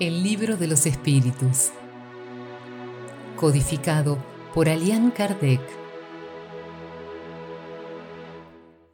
[0.00, 1.70] El libro de los espíritus.
[3.36, 4.18] Codificado
[4.52, 5.60] por Alian Kardec.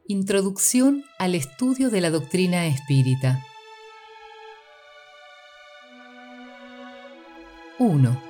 [0.07, 3.43] Introducción al estudio de la doctrina espírita.
[7.79, 8.21] 1.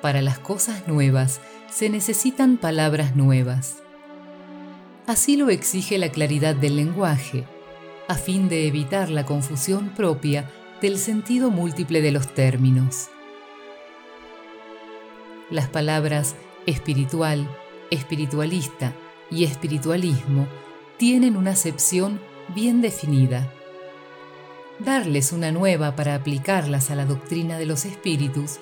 [0.00, 3.82] Para las cosas nuevas se necesitan palabras nuevas.
[5.06, 7.44] Así lo exige la claridad del lenguaje,
[8.08, 10.50] a fin de evitar la confusión propia
[10.84, 13.08] del sentido múltiple de los términos.
[15.48, 17.48] Las palabras espiritual,
[17.90, 18.94] espiritualista
[19.30, 20.46] y espiritualismo
[20.98, 22.20] tienen una acepción
[22.54, 23.50] bien definida.
[24.78, 28.58] Darles una nueva para aplicarlas a la doctrina de los espíritus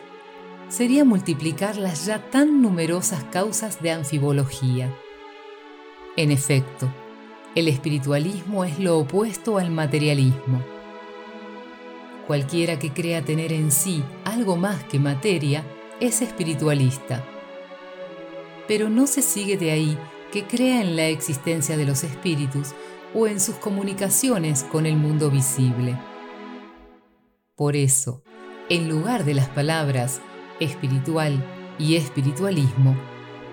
[0.69, 4.97] sería multiplicar las ya tan numerosas causas de anfibología.
[6.17, 6.89] En efecto,
[7.57, 10.82] el espiritualismo es lo opuesto al materialismo.
[12.27, 15.65] Cualquiera que crea tener en sí algo más que materia
[16.01, 17.25] es espiritualista.
[18.69, 19.99] Pero no se sigue de ahí
[20.33, 22.75] que crea en la existencia de los espíritus
[23.15, 25.99] o en sus comunicaciones con el mundo visible.
[27.55, 28.23] Por eso,
[28.69, 30.21] en lugar de las palabras
[30.61, 31.45] espiritual
[31.79, 32.97] y espiritualismo,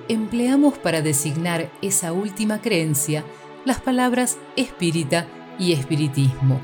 [0.07, 3.23] empleamos para designar esa última creencia
[3.65, 5.27] las palabras espírita
[5.59, 6.61] y espiritismo,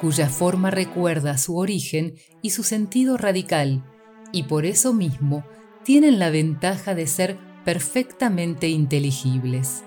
[0.00, 3.84] cuya forma recuerda su origen y su sentido radical,
[4.32, 5.44] y por eso mismo
[5.84, 9.84] tienen la ventaja de ser perfectamente inteligibles.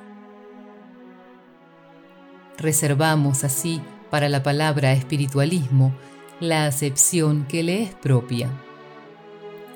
[2.57, 5.93] Reservamos así para la palabra espiritualismo
[6.39, 8.49] la acepción que le es propia.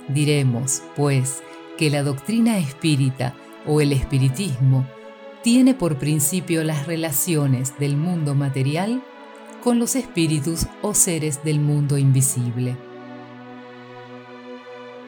[0.07, 1.43] Diremos, pues,
[1.77, 4.87] que la doctrina espírita o el espiritismo
[5.43, 9.03] tiene por principio las relaciones del mundo material
[9.61, 12.75] con los espíritus o seres del mundo invisible.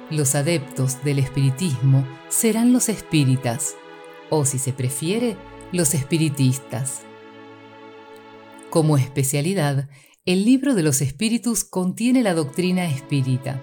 [0.10, 3.76] Los adeptos del espiritismo serán los espíritas,
[4.30, 5.36] o si se prefiere,
[5.72, 7.02] los espiritistas.
[8.70, 9.90] Como especialidad,
[10.26, 13.62] el libro de los espíritus contiene la doctrina espírita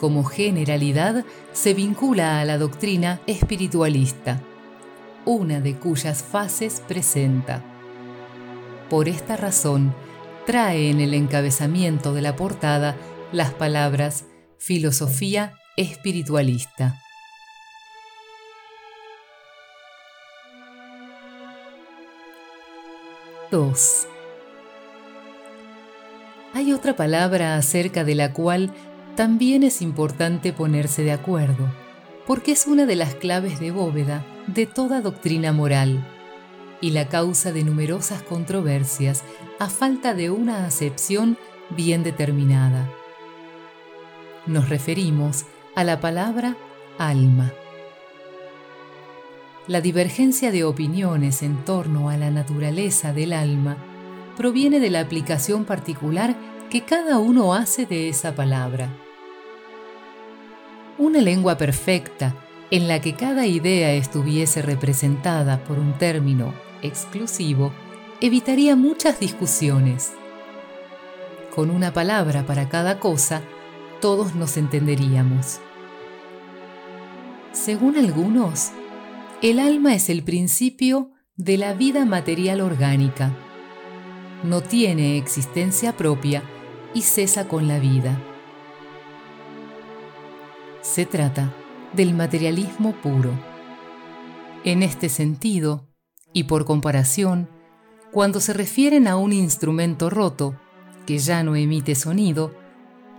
[0.00, 4.40] como generalidad se vincula a la doctrina espiritualista,
[5.26, 7.69] una de cuyas fases presenta.
[8.90, 9.94] Por esta razón,
[10.46, 12.96] trae en el encabezamiento de la portada
[13.30, 14.24] las palabras
[14.58, 17.00] filosofía espiritualista.
[23.52, 23.70] II.
[26.52, 28.72] Hay otra palabra acerca de la cual
[29.14, 31.72] también es importante ponerse de acuerdo,
[32.26, 36.04] porque es una de las claves de bóveda de toda doctrina moral
[36.80, 39.22] y la causa de numerosas controversias
[39.58, 41.36] a falta de una acepción
[41.70, 42.90] bien determinada.
[44.46, 46.56] Nos referimos a la palabra
[46.98, 47.52] alma.
[49.66, 53.76] La divergencia de opiniones en torno a la naturaleza del alma
[54.36, 56.34] proviene de la aplicación particular
[56.70, 58.90] que cada uno hace de esa palabra
[61.00, 62.34] una lengua perfecta
[62.70, 66.52] en la que cada idea estuviese representada por un término
[66.82, 67.72] exclusivo
[68.20, 70.12] evitaría muchas discusiones.
[71.54, 73.42] Con una palabra para cada cosa,
[74.00, 75.60] todos nos entenderíamos.
[77.52, 78.70] Según algunos,
[79.42, 83.34] el alma es el principio de la vida material orgánica.
[84.44, 86.42] No tiene existencia propia
[86.94, 88.22] y cesa con la vida.
[90.82, 91.54] Se trata
[91.92, 93.32] del materialismo puro.
[94.64, 95.89] En este sentido,
[96.32, 97.48] y por comparación,
[98.12, 100.54] cuando se refieren a un instrumento roto,
[101.06, 102.54] que ya no emite sonido,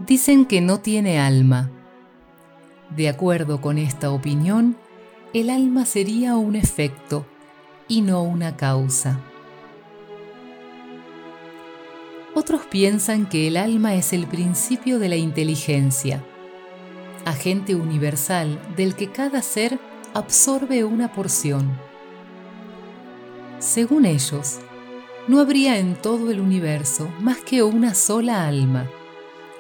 [0.06, 1.70] dicen que no tiene alma.
[2.96, 4.76] De acuerdo con esta opinión,
[5.34, 7.26] el alma sería un efecto
[7.88, 9.20] y no una causa.
[12.34, 16.24] Otros piensan que el alma es el principio de la inteligencia
[17.26, 19.80] agente universal del que cada ser
[20.14, 21.72] absorbe una porción.
[23.62, 24.60] Según ellos,
[25.28, 28.90] no habría en todo el universo más que una sola alma,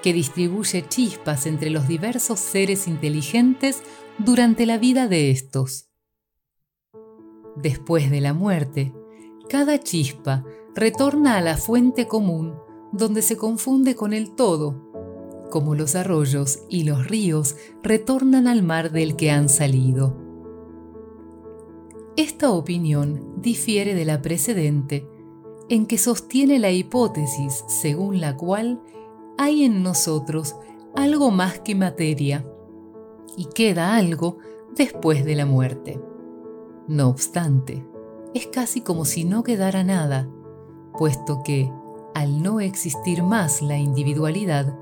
[0.01, 3.83] que distribuye chispas entre los diversos seres inteligentes
[4.17, 5.87] durante la vida de estos.
[7.55, 8.91] Después de la muerte,
[9.47, 10.43] cada chispa
[10.75, 12.55] retorna a la fuente común
[12.91, 14.91] donde se confunde con el todo
[15.51, 20.20] como los arroyos y los ríos retornan al mar del que han salido.
[22.21, 25.09] Esta opinión difiere de la precedente
[25.69, 28.79] en que sostiene la hipótesis según la cual
[29.39, 30.55] hay en nosotros
[30.95, 32.45] algo más que materia
[33.35, 34.37] y queda algo
[34.75, 35.99] después de la muerte.
[36.87, 37.83] No obstante,
[38.35, 40.29] es casi como si no quedara nada,
[40.99, 41.71] puesto que,
[42.13, 44.77] al no existir más la individualidad,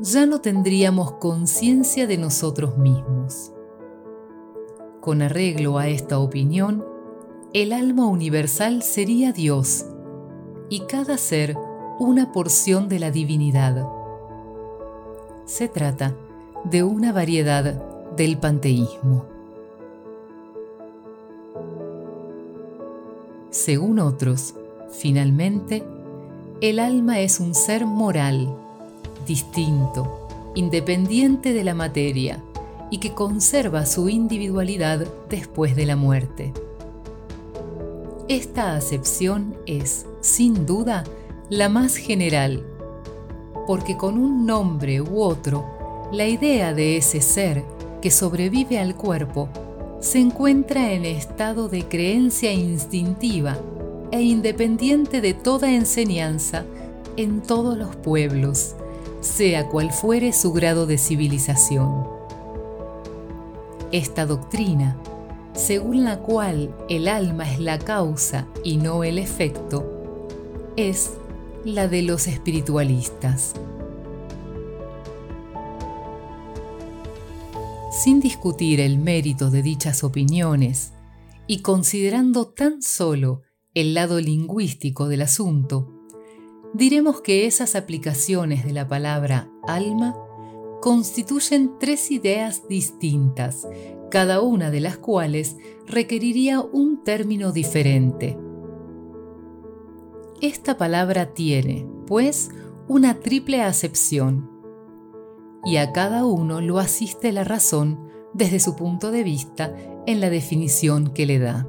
[0.00, 3.51] ya no tendríamos conciencia de nosotros mismos.
[5.02, 6.84] Con arreglo a esta opinión,
[7.52, 9.84] el alma universal sería Dios
[10.70, 11.56] y cada ser
[11.98, 13.84] una porción de la divinidad.
[15.44, 16.14] Se trata
[16.62, 17.82] de una variedad
[18.14, 19.26] del panteísmo.
[23.50, 24.54] Según otros,
[24.92, 25.82] finalmente,
[26.60, 28.56] el alma es un ser moral,
[29.26, 32.40] distinto, independiente de la materia
[32.92, 36.52] y que conserva su individualidad después de la muerte.
[38.28, 41.02] Esta acepción es, sin duda,
[41.48, 42.62] la más general,
[43.66, 45.64] porque con un nombre u otro,
[46.12, 47.64] la idea de ese ser
[48.02, 49.48] que sobrevive al cuerpo
[50.00, 53.56] se encuentra en estado de creencia instintiva
[54.10, 56.66] e independiente de toda enseñanza
[57.16, 58.74] en todos los pueblos,
[59.22, 62.21] sea cual fuere su grado de civilización.
[63.92, 64.96] Esta doctrina,
[65.54, 70.26] según la cual el alma es la causa y no el efecto,
[70.76, 71.12] es
[71.64, 73.54] la de los espiritualistas.
[77.92, 80.92] sin discutir el mérito de dichas opiniones
[81.46, 83.42] y considerando tan solo
[83.74, 85.92] el lado lingüístico del asunto,
[86.74, 90.16] diremos que esas aplicaciones de la palabra alma
[90.82, 93.68] constituyen tres ideas distintas,
[94.10, 95.56] cada una de las cuales
[95.86, 98.36] requeriría un término diferente.
[100.40, 102.50] Esta palabra tiene, pues,
[102.88, 104.50] una triple acepción
[105.64, 109.72] y a cada uno lo asiste la razón desde su punto de vista
[110.08, 111.68] en la definición que le da.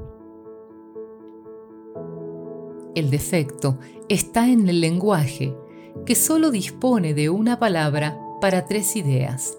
[2.96, 3.78] El defecto
[4.08, 5.56] está en el lenguaje,
[6.04, 9.56] que solo dispone de una palabra para tres ideas.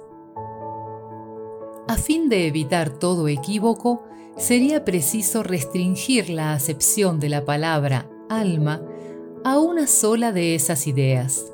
[1.88, 4.04] A fin de evitar todo equívoco,
[4.38, 8.84] sería preciso restringir la acepción de la palabra alma
[9.44, 11.52] a una sola de esas ideas.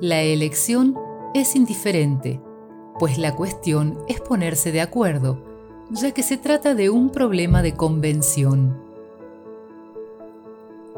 [0.00, 0.96] La elección
[1.34, 2.40] es indiferente,
[2.98, 5.44] pues la cuestión es ponerse de acuerdo,
[5.90, 8.80] ya que se trata de un problema de convención.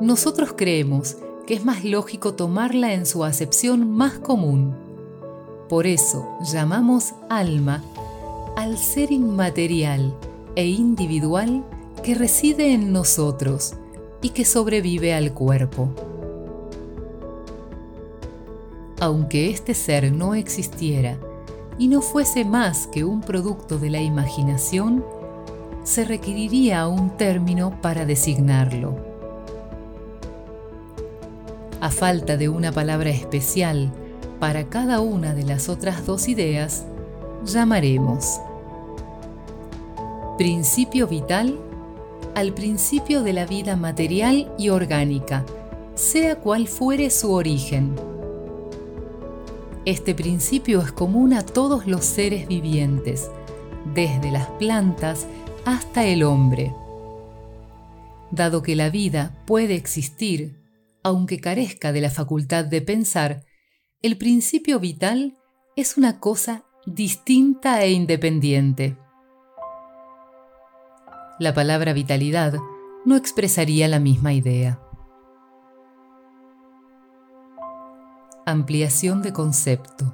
[0.00, 1.16] Nosotros creemos
[1.46, 4.74] que es más lógico tomarla en su acepción más común.
[5.68, 7.82] Por eso llamamos alma
[8.56, 10.14] al ser inmaterial
[10.54, 11.64] e individual
[12.02, 13.74] que reside en nosotros
[14.22, 15.90] y que sobrevive al cuerpo
[19.00, 21.18] aunque este ser no existiera
[21.78, 25.04] y no fuese más que un producto de la imaginación,
[25.84, 29.05] se requeriría un término para designarlo.
[31.80, 33.92] A falta de una palabra especial
[34.40, 36.86] para cada una de las otras dos ideas,
[37.44, 38.40] llamaremos
[40.38, 41.58] principio vital
[42.34, 45.44] al principio de la vida material y orgánica,
[45.94, 47.94] sea cual fuere su origen
[49.86, 53.30] este principio es común a todos los seres vivientes,
[53.94, 55.28] desde las plantas
[55.64, 56.74] hasta el hombre.
[58.32, 60.56] Dado que la vida puede existir,
[61.06, 63.44] aunque carezca de la facultad de pensar,
[64.02, 65.38] el principio vital
[65.76, 68.98] es una cosa distinta e independiente.
[71.38, 72.54] La palabra vitalidad
[73.04, 74.80] no expresaría la misma idea.
[78.44, 80.12] Ampliación de concepto.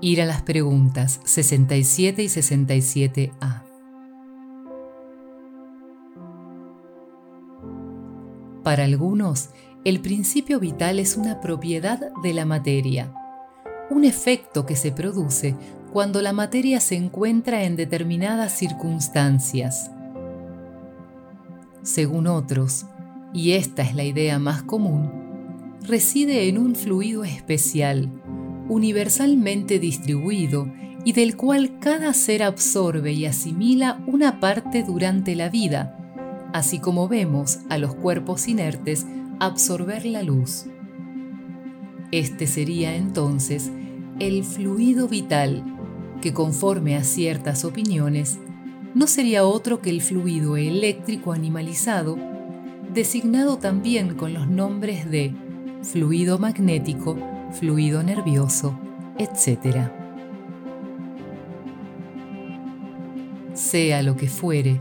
[0.00, 3.64] Ir a las preguntas 67 y 67a.
[8.62, 9.50] Para algunos,
[9.84, 13.12] el principio vital es una propiedad de la materia,
[13.90, 15.54] un efecto que se produce
[15.92, 19.90] cuando la materia se encuentra en determinadas circunstancias.
[21.82, 22.86] Según otros,
[23.34, 28.08] y esta es la idea más común, reside en un fluido especial,
[28.70, 30.66] universalmente distribuido
[31.04, 35.98] y del cual cada ser absorbe y asimila una parte durante la vida,
[36.54, 39.04] así como vemos a los cuerpos inertes
[39.40, 40.66] absorber la luz.
[42.10, 43.70] Este sería entonces
[44.20, 45.64] el fluido vital,
[46.20, 48.38] que conforme a ciertas opiniones,
[48.94, 52.16] no sería otro que el fluido eléctrico animalizado
[52.94, 55.34] designado también con los nombres de
[55.82, 57.18] fluido magnético,
[57.50, 58.78] fluido nervioso,
[59.18, 59.88] etc.
[63.52, 64.80] Sea lo que fuere,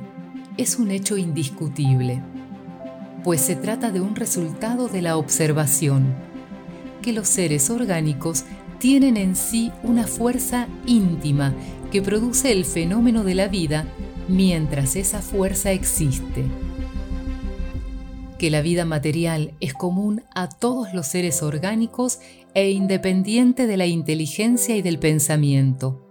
[0.57, 2.22] es un hecho indiscutible,
[3.24, 6.13] pues se trata de un resultado de la observación,
[7.01, 8.46] que los seres orgánicos
[8.80, 11.53] tienen en sí una fuerza íntima
[11.92, 13.86] que produce el fenómeno de la vida
[14.27, 16.44] mientras esa fuerza existe.
[18.38, 22.20] Que la vida material es común a todos los seres orgánicos
[22.53, 26.01] e independiente de la inteligencia y del pensamiento.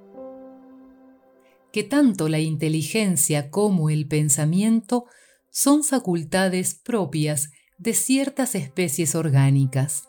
[1.73, 5.05] Que tanto la inteligencia como el pensamiento
[5.53, 10.09] son facultades propias de ciertas especies orgánicas.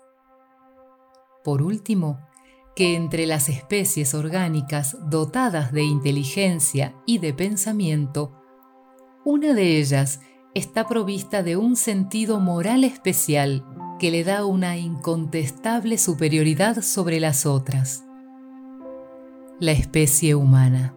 [1.43, 2.19] Por último,
[2.77, 8.31] que entre las especies orgánicas dotadas de inteligencia y de pensamiento,
[9.25, 10.21] una de ellas
[10.55, 13.65] está provista de un sentido moral especial
[13.99, 18.05] que le da una incontestable superioridad sobre las otras,
[19.59, 20.95] la especie humana.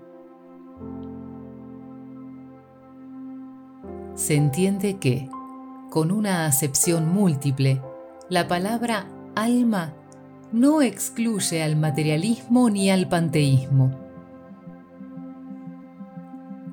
[4.17, 5.29] Se entiende que,
[5.91, 7.83] con una acepción múltiple,
[8.31, 9.93] la palabra alma
[10.53, 13.95] no excluye al materialismo ni al panteísmo.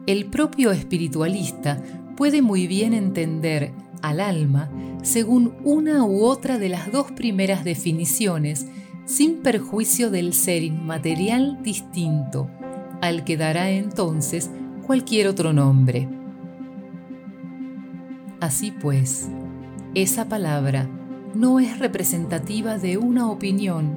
[0.07, 1.83] El propio espiritualista
[2.15, 4.69] puede muy bien entender al alma
[5.01, 8.67] según una u otra de las dos primeras definiciones,
[9.05, 12.49] sin perjuicio del ser inmaterial distinto,
[13.01, 14.49] al que dará entonces
[14.87, 16.22] cualquier otro nombre.
[18.43, 19.29] Así pues,
[19.95, 20.89] esa palabra
[21.33, 23.95] no es representativa de una opinión,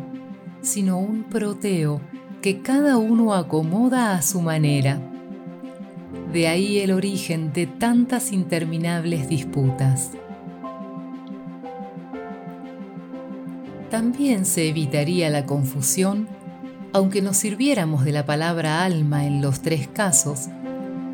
[0.61, 2.01] sino un proteo
[2.43, 5.01] que cada uno acomoda a su manera.
[6.33, 10.13] De ahí el origen de tantas interminables disputas.
[13.91, 16.29] También se evitaría la confusión,
[16.93, 20.51] aunque nos sirviéramos de la palabra alma en los tres casos,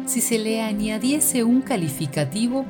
[0.05, 2.67] si se le añadiese un calificativo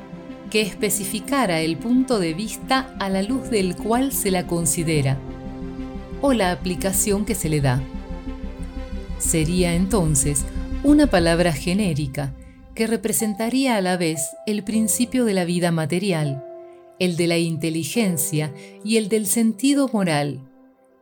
[0.53, 5.19] que especificara el punto de vista a la luz del cual se la considera
[6.21, 7.83] o la aplicación que se le da.
[9.19, 10.45] Sería entonces
[10.85, 12.35] una palabra genérica
[12.75, 16.45] que representaría a la vez el principio de la vida material,
[16.99, 18.53] el de la inteligencia
[18.85, 20.51] y el del sentido moral,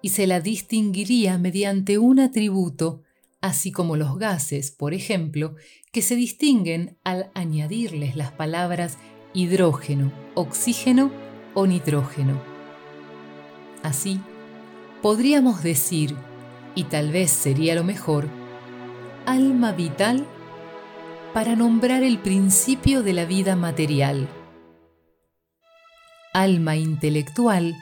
[0.01, 3.03] y se la distinguiría mediante un atributo,
[3.41, 5.57] así como los gases, por ejemplo,
[5.91, 8.97] que se distinguen al añadirles las palabras
[9.33, 11.11] hidrógeno, oxígeno
[11.55, 12.41] o nitrógeno.
[13.83, 14.21] Así,
[15.03, 16.15] podríamos decir,
[16.75, 18.29] y tal vez sería lo mejor,
[19.27, 20.27] alma vital
[21.33, 24.29] para nombrar el principio de la vida material,
[26.33, 27.77] alma intelectual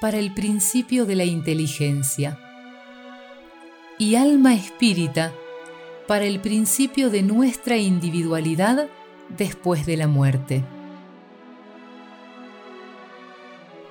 [0.00, 2.38] para el principio de la inteligencia
[3.98, 5.32] y alma espírita
[6.08, 8.88] para el principio de nuestra individualidad
[9.36, 10.64] después de la muerte.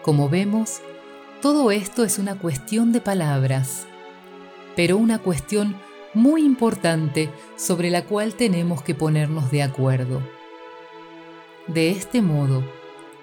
[0.01, 0.81] Como vemos,
[1.41, 3.87] todo esto es una cuestión de palabras,
[4.75, 5.75] pero una cuestión
[6.13, 10.21] muy importante sobre la cual tenemos que ponernos de acuerdo.
[11.67, 12.63] De este modo,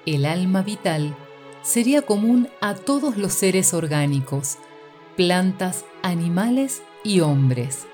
[0.07, 1.15] el alma vital
[1.63, 4.59] sería común a todos los seres orgánicos,
[5.17, 7.87] plantas, animales y hombres.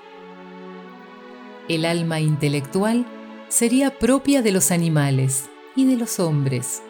[1.67, 3.05] El alma intelectual
[3.49, 6.81] sería propia de los animales y de los hombres.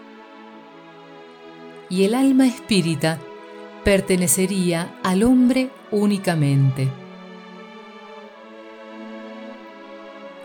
[1.89, 3.19] Y el alma espírita
[3.83, 6.89] pertenecería al hombre únicamente.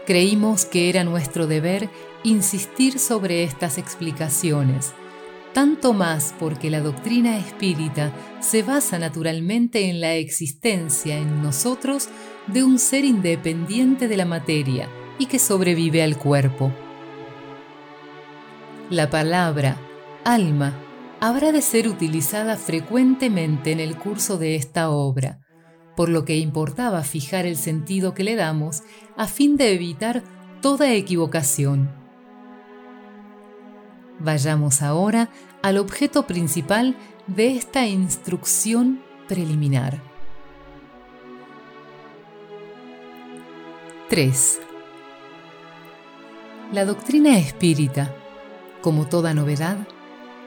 [0.06, 1.88] Creímos que era nuestro deber
[2.24, 4.92] insistir sobre estas explicaciones,
[5.54, 12.08] tanto más porque la doctrina espírita se basa naturalmente en la existencia en nosotros
[12.46, 14.88] de un ser independiente de la materia,
[15.20, 16.72] y que sobrevive al cuerpo.
[18.88, 19.76] La palabra
[20.24, 20.72] alma
[21.20, 25.38] habrá de ser utilizada frecuentemente en el curso de esta obra,
[25.94, 28.82] por lo que importaba fijar el sentido que le damos
[29.14, 30.22] a fin de evitar
[30.62, 31.92] toda equivocación.
[34.20, 35.28] Vayamos ahora
[35.62, 36.96] al objeto principal
[37.26, 40.02] de esta instrucción preliminar.
[44.08, 44.69] 3.
[46.72, 48.14] La doctrina espírita,
[48.80, 49.88] como toda novedad,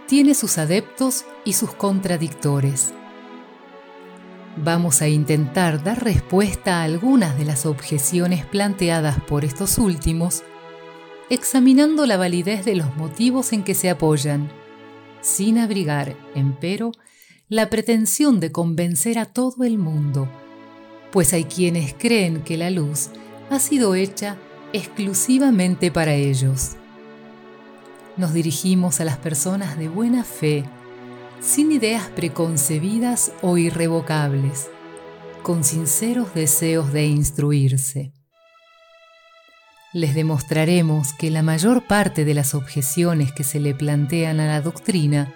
[0.07, 2.93] tiene sus adeptos y sus contradictores.
[4.55, 10.43] Vamos a intentar dar respuesta a algunas de las objeciones planteadas por estos últimos,
[11.29, 14.49] examinando la validez de los motivos en que se apoyan,
[15.19, 16.93] sin abrigar, empero,
[17.49, 20.29] la pretensión de convencer a todo el mundo,
[21.11, 23.09] pues hay quienes creen que la luz
[23.49, 24.37] ha sido hecha
[24.73, 26.71] exclusivamente para ellos.
[28.17, 30.65] Nos dirigimos a las personas de buena fe,
[31.39, 34.69] sin ideas preconcebidas o irrevocables,
[35.43, 38.13] con sinceros deseos de instruirse.
[39.93, 44.61] Les demostraremos que la mayor parte de las objeciones que se le plantean a la
[44.61, 45.31] doctrina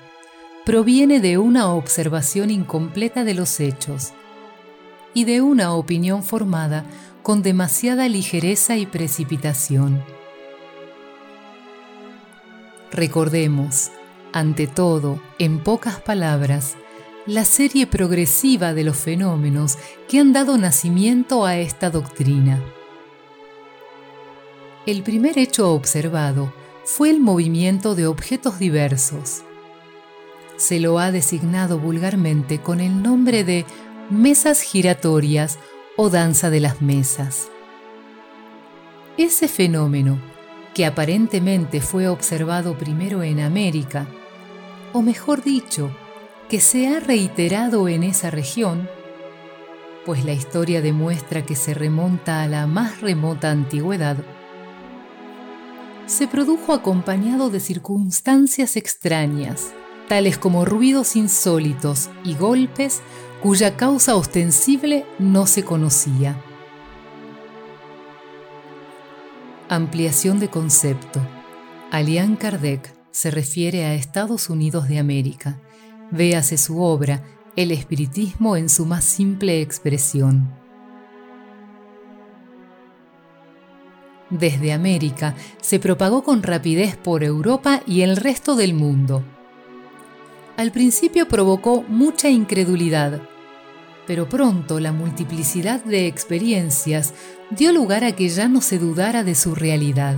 [0.66, 4.14] proviene de una observación incompleta de los hechos
[5.14, 6.86] y de una opinión formada
[7.28, 10.02] con demasiada ligereza y precipitación.
[12.90, 13.92] Recordemos,
[14.32, 16.78] ante todo, en pocas palabras,
[17.26, 22.64] la serie progresiva de los fenómenos que han dado nacimiento a esta doctrina.
[24.86, 26.54] El primer hecho observado
[26.86, 29.44] fue el movimiento de objetos diversos,
[30.56, 33.66] se lo ha designado vulgarmente con el nombre de
[34.10, 35.60] mesas giratorias
[35.98, 37.50] o danza de las mesas.
[39.18, 40.20] Ese fenómeno,
[40.74, 44.08] que aparentemente fue observado primero en América,
[44.94, 45.92] o mejor dicho,
[46.50, 48.88] que se ha reiterado en esa región,
[50.06, 54.18] pues la historia demuestra que se remonta a la más remota antigüedad,
[56.06, 59.74] se produjo acompañado de circunstancias extrañas
[60.08, 63.02] tales como ruidos insólitos y golpes
[63.42, 66.42] cuya causa ostensible no se conocía.
[69.70, 71.22] Ampliación de concepto.
[71.92, 75.60] Alian Kardec se refiere a Estados Unidos de América.
[76.10, 77.24] Véase su obra
[77.56, 80.50] El espiritismo en su más simple expresión.
[84.30, 89.24] Desde América se propagó con rapidez por Europa y el resto del mundo
[90.58, 93.22] al principio provocó mucha incredulidad,
[94.08, 97.14] pero pronto la multiplicidad de experiencias
[97.52, 100.16] dio lugar a que ya no se dudara de su realidad.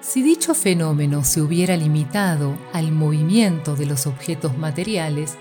[0.00, 5.36] Si dicho fenómeno se hubiera limitado al movimiento de los objetos materiales,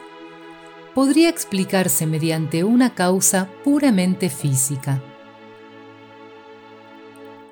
[0.94, 5.02] podría explicarse mediante una causa puramente física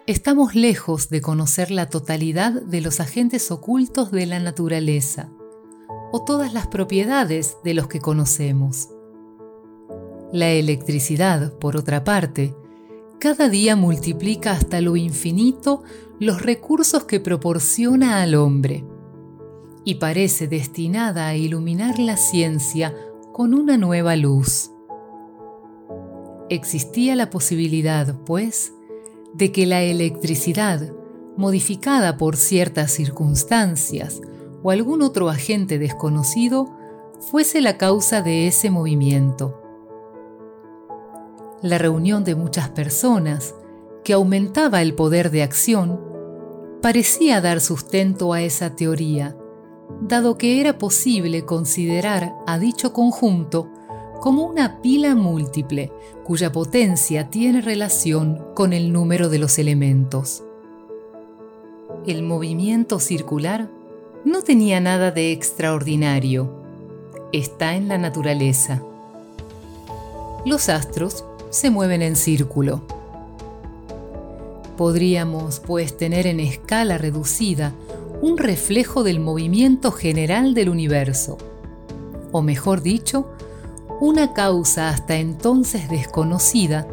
[0.07, 5.29] estamos lejos de conocer la totalidad de los agentes ocultos de la naturaleza
[6.13, 8.87] o todas las propiedades de los que conocemos.
[10.31, 12.55] La electricidad, por otra parte,
[13.19, 15.83] cada día multiplica hasta lo infinito
[16.19, 18.85] los recursos que proporciona al hombre
[19.83, 22.95] y parece destinada a iluminar la ciencia
[23.33, 24.71] con una nueva luz.
[26.49, 28.73] Existía la posibilidad, pues,
[29.33, 30.93] de que la electricidad,
[31.35, 34.21] modificada por ciertas circunstancias
[34.63, 36.69] o algún otro agente desconocido,
[37.19, 39.61] fuese la causa de ese movimiento.
[41.61, 43.55] La reunión de muchas personas,
[44.03, 45.99] que aumentaba el poder de acción,
[46.81, 49.35] parecía dar sustento a esa teoría,
[50.01, 53.69] dado que era posible considerar a dicho conjunto
[54.19, 55.91] como una pila múltiple
[56.23, 60.43] cuya potencia tiene relación con el número de los elementos.
[62.05, 63.69] El movimiento circular
[64.25, 66.49] no tenía nada de extraordinario.
[67.31, 68.81] Está en la naturaleza.
[70.45, 72.81] Los astros se mueven en círculo.
[74.77, 77.73] Podríamos, pues, tener en escala reducida
[78.21, 81.37] un reflejo del movimiento general del universo,
[82.31, 83.29] o mejor dicho,
[83.99, 86.87] una causa hasta entonces desconocida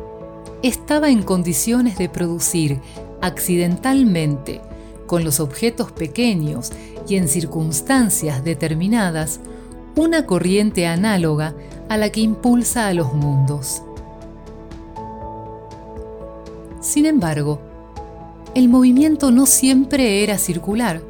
[0.63, 2.81] estaba en condiciones de producir
[3.21, 4.63] accidentalmente,
[5.07, 6.73] con los objetos pequeños
[7.07, 9.41] y en circunstancias determinadas,
[9.97, 11.55] una corriente análoga
[11.91, 13.83] a la que impulsa a los mundos.
[16.81, 17.61] Sin embargo,
[18.55, 21.03] el movimiento no siempre era circular,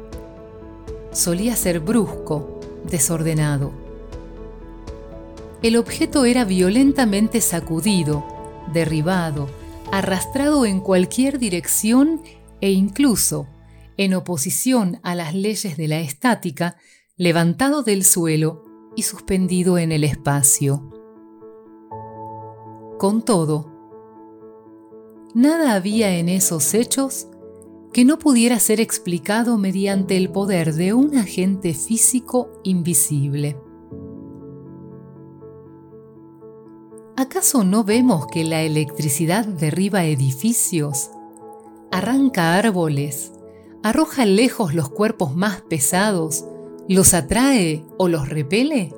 [1.11, 3.84] solía ser brusco, desordenado
[5.65, 8.23] el objeto era violentamente sacudido,
[8.71, 9.49] derribado,
[9.91, 12.21] arrastrado en cualquier dirección
[12.61, 13.47] e incluso,
[13.97, 16.77] en oposición a las leyes de la estática,
[17.17, 18.63] levantado del suelo
[18.95, 20.91] y suspendido en el espacio.
[22.99, 23.71] Con todo,
[25.33, 27.27] nada había en esos hechos
[27.91, 33.57] que no pudiera ser explicado mediante el poder de un agente físico invisible.
[37.17, 41.11] ¿Acaso no vemos que la electricidad derriba edificios?
[41.95, 43.31] arranca árboles,
[43.81, 46.43] arroja lejos los cuerpos más pesados,
[46.89, 48.93] los atrae o los repele?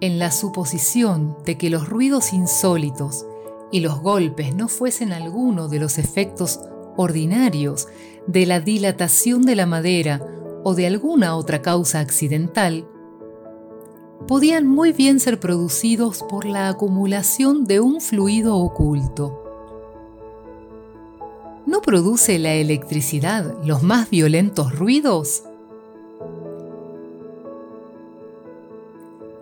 [0.00, 3.26] En la suposición de que los ruidos insólitos
[3.70, 6.60] y los golpes no fuesen alguno de los efectos
[6.96, 7.88] ordinarios
[8.26, 10.26] de la dilatación de la madera
[10.64, 12.88] o de alguna otra causa accidental,
[14.26, 19.40] podían muy bien ser producidos por la acumulación de un fluido oculto.
[21.66, 25.44] ¿No produce la electricidad los más violentos ruidos?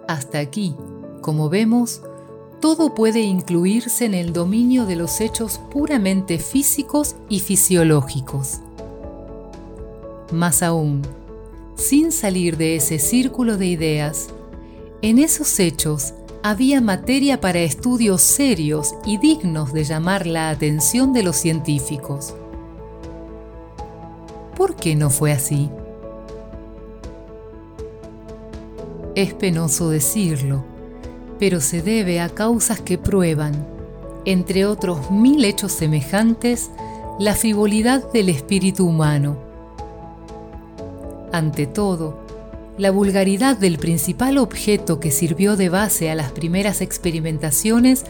[0.08, 0.74] Hasta aquí,
[1.20, 2.02] como vemos,
[2.60, 8.60] todo puede incluirse en el dominio de los hechos puramente físicos y fisiológicos.
[10.32, 11.02] Más aún,
[11.74, 14.28] sin salir de ese círculo de ideas,
[15.02, 21.24] en esos hechos había materia para estudios serios y dignos de llamar la atención de
[21.24, 22.34] los científicos.
[24.56, 25.70] ¿Por qué no fue así?
[29.16, 30.64] Es penoso decirlo,
[31.38, 33.66] pero se debe a causas que prueban,
[34.24, 36.70] entre otros mil hechos semejantes,
[37.18, 39.36] la frivolidad del espíritu humano.
[41.32, 42.21] Ante todo,
[42.78, 48.04] la vulgaridad del principal objeto que sirvió de base a las primeras experimentaciones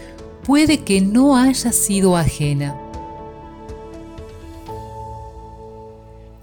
[0.44, 2.78] puede que no haya sido ajena.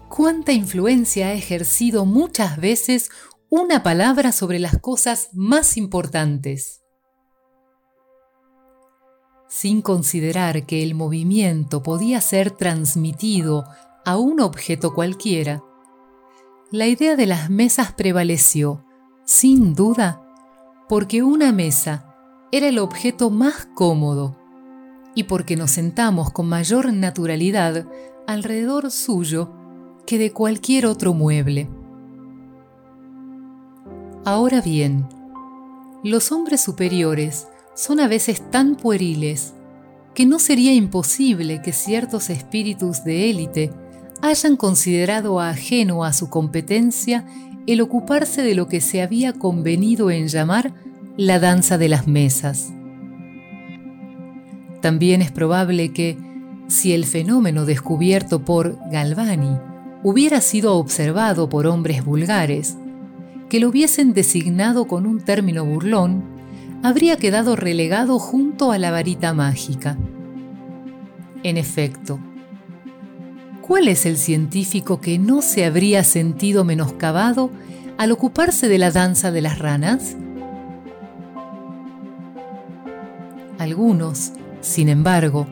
[0.10, 3.10] ¿Cuánta influencia ha ejercido muchas veces
[3.51, 6.84] una palabra sobre las cosas más importantes.
[9.47, 13.65] Sin considerar que el movimiento podía ser transmitido
[14.05, 15.63] a un objeto cualquiera,
[16.71, 18.86] la idea de las mesas prevaleció,
[19.25, 20.21] sin duda,
[20.88, 22.15] porque una mesa
[22.51, 24.36] era el objeto más cómodo
[25.15, 27.88] y porque nos sentamos con mayor naturalidad
[28.27, 29.51] alrededor suyo
[30.05, 31.67] que de cualquier otro mueble.
[34.23, 35.08] Ahora bien,
[36.03, 39.53] los hombres superiores son a veces tan pueriles
[40.13, 43.73] que no sería imposible que ciertos espíritus de élite
[44.21, 47.25] hayan considerado ajeno a su competencia
[47.67, 50.73] el ocuparse de lo que se había convenido en llamar
[51.17, 52.71] la danza de las mesas.
[54.82, 56.17] También es probable que,
[56.67, 59.58] si el fenómeno descubierto por Galvani
[60.03, 62.77] hubiera sido observado por hombres vulgares,
[63.49, 66.23] que lo hubiesen designado con un término burlón,
[66.84, 69.97] habría quedado relegado junto a la varita mágica.
[71.43, 72.19] En efecto,
[73.69, 77.51] ¿cuál es el científico que no se habría sentido menoscabado
[77.99, 80.15] al ocuparse de la danza de las ranas?
[83.60, 85.45] Algunos, sin embargo,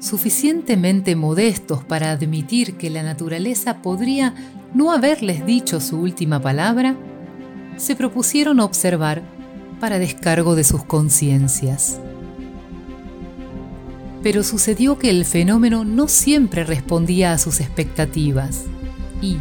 [0.00, 4.34] suficientemente modestos para admitir que la naturaleza podría
[4.74, 6.94] no haberles dicho su última palabra,
[7.78, 9.22] se propusieron observar
[9.80, 11.98] para descargo de sus conciencias.
[14.22, 18.64] Pero sucedió que el fenómeno no siempre respondía a sus expectativas
[19.20, 19.38] y,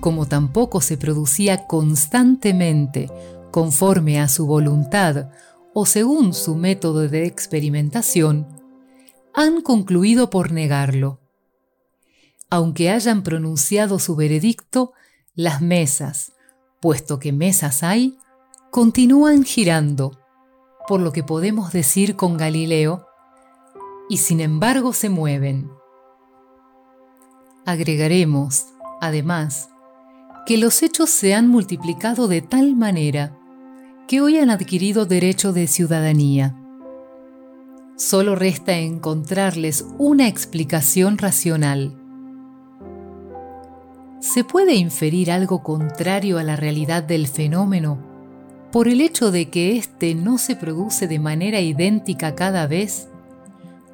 [0.00, 3.10] como tampoco se producía constantemente
[3.50, 5.30] conforme a su voluntad
[5.74, 8.46] o según su método de experimentación,
[9.34, 11.20] han concluido por negarlo.
[12.50, 14.92] Aunque hayan pronunciado su veredicto,
[15.34, 16.32] las mesas,
[16.80, 18.18] puesto que mesas hay,
[18.70, 20.18] continúan girando,
[20.86, 23.07] por lo que podemos decir con Galileo,
[24.08, 25.70] y sin embargo se mueven.
[27.66, 28.66] Agregaremos,
[29.00, 29.68] además,
[30.46, 33.38] que los hechos se han multiplicado de tal manera
[34.06, 36.56] que hoy han adquirido derecho de ciudadanía.
[37.96, 41.98] Solo resta encontrarles una explicación racional
[44.20, 47.98] ¿Se puede inferir algo contrario a la realidad del fenómeno
[48.72, 53.08] por el hecho de que éste no se produce de manera idéntica cada vez,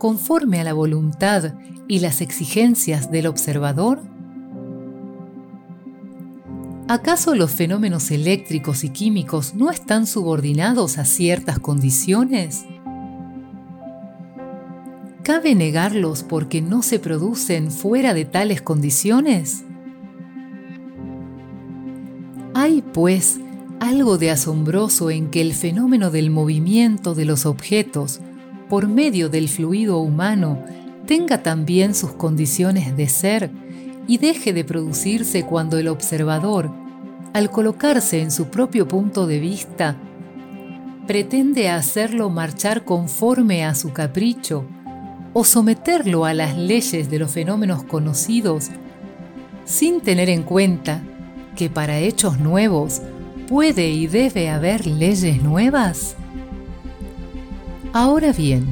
[0.05, 1.55] conforme a la voluntad
[1.89, 4.03] y las exigencias del observador?
[6.89, 12.67] ¿Acaso los fenómenos eléctricos y químicos no están subordinados a ciertas condiciones?
[15.23, 19.65] ¿Cabe negarlos porque no se producen fuera de tales condiciones?
[22.53, 23.41] Hay, pues,
[23.81, 28.21] algo de asombroso en que el fenómeno del movimiento de los objetos
[28.69, 30.59] por medio del fluido humano
[31.07, 33.51] tenga también sus condiciones de ser
[34.07, 36.71] y deje de producirse cuando el observador,
[37.33, 39.97] al colocarse en su propio punto de vista,
[41.07, 44.65] pretende hacerlo marchar conforme a su capricho
[45.33, 48.71] o someterlo a las leyes de los fenómenos conocidos
[49.65, 51.03] sin tener en cuenta
[51.57, 53.03] que para hechos nuevos
[53.49, 56.17] puede y debe haber leyes nuevas?
[57.97, 58.67] Ahora bien,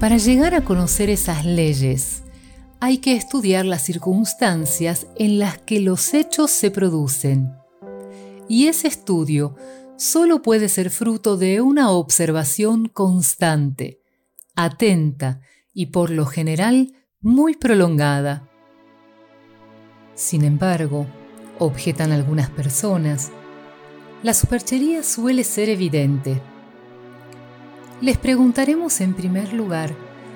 [0.00, 2.22] para llegar a conocer esas leyes,
[2.80, 7.52] hay que estudiar las circunstancias en las que los hechos se producen.
[8.48, 9.56] Y ese estudio
[9.98, 14.00] solo puede ser fruto de una observación constante,
[14.56, 15.42] atenta
[15.74, 18.48] y por lo general muy prolongada.
[20.14, 21.06] Sin embargo,
[21.58, 23.32] objetan algunas personas,
[24.22, 26.40] la superchería suele ser evidente.
[28.00, 29.94] Les preguntaremos en primer lugar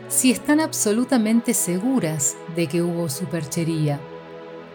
[0.09, 4.01] si están absolutamente seguras de que hubo superchería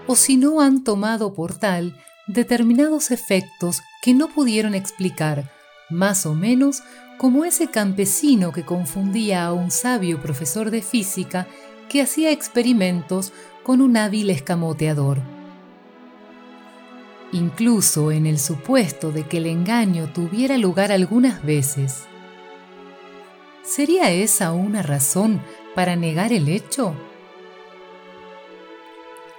[0.06, 1.96] o si no han tomado por tal
[2.28, 5.50] determinados efectos que no pudieron explicar,
[5.90, 6.84] más o menos
[7.18, 11.48] como ese campesino que confundía a un sabio profesor de física
[11.90, 13.32] que hacía experimentos
[13.64, 15.20] con un hábil escamoteador.
[17.32, 22.04] Incluso en el supuesto de que el engaño tuviera lugar algunas veces,
[23.64, 25.42] ¿Sería esa una razón
[25.74, 26.94] para negar el hecho?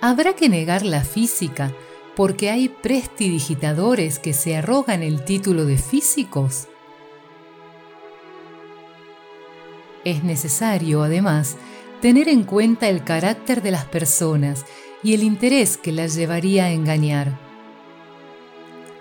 [0.01, 1.73] Habrá que negar la física
[2.17, 6.69] porque hay prestidigitadores que se arrogan el título de físicos.
[10.05, 11.57] Es necesario, además,
[12.01, 14.65] tener en cuenta el carácter de las personas
[15.03, 17.39] y el interés que las llevaría a engañar.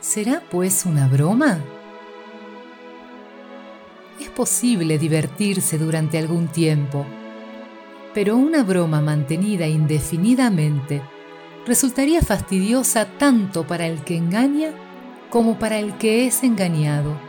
[0.01, 1.63] ¿Será pues una broma?
[4.23, 7.05] Es posible divertirse durante algún tiempo,
[8.13, 11.01] pero una broma mantenida indefinidamente
[11.67, 14.71] resultaría fastidiosa tanto para el que engaña
[15.29, 17.19] como para el que es engañado.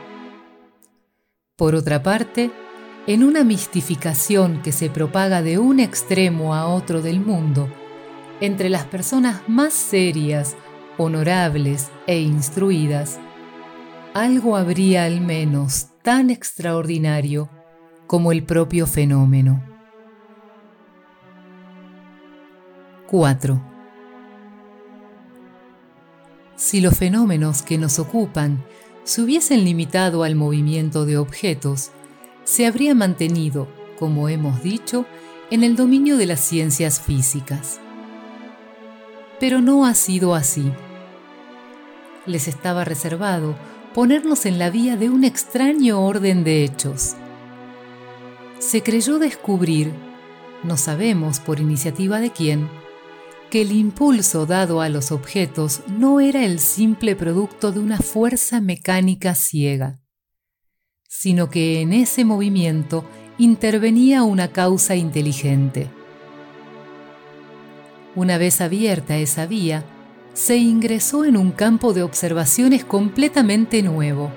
[1.56, 2.50] Por otra parte,
[3.06, 7.68] en una mistificación que se propaga de un extremo a otro del mundo,
[8.40, 10.56] entre las personas más serias,
[10.96, 13.18] honorables e instruidas,
[14.14, 17.48] algo habría al menos tan extraordinario
[18.06, 19.64] como el propio fenómeno.
[23.06, 23.62] 4.
[26.56, 28.62] Si los fenómenos que nos ocupan
[29.04, 31.90] se hubiesen limitado al movimiento de objetos,
[32.44, 33.66] se habría mantenido,
[33.98, 35.06] como hemos dicho,
[35.50, 37.80] en el dominio de las ciencias físicas.
[39.40, 40.70] Pero no ha sido así.
[42.26, 43.54] Les estaba reservado
[43.94, 47.14] ponernos en la vía de un extraño orden de hechos.
[48.58, 49.92] Se creyó descubrir,
[50.64, 52.68] no sabemos por iniciativa de quién,
[53.50, 58.60] que el impulso dado a los objetos no era el simple producto de una fuerza
[58.60, 60.00] mecánica ciega,
[61.08, 63.04] sino que en ese movimiento
[63.38, 65.88] intervenía una causa inteligente.
[68.16, 69.84] Una vez abierta esa vía,
[70.34, 74.32] se ingresó en un campo de observaciones completamente nuevo.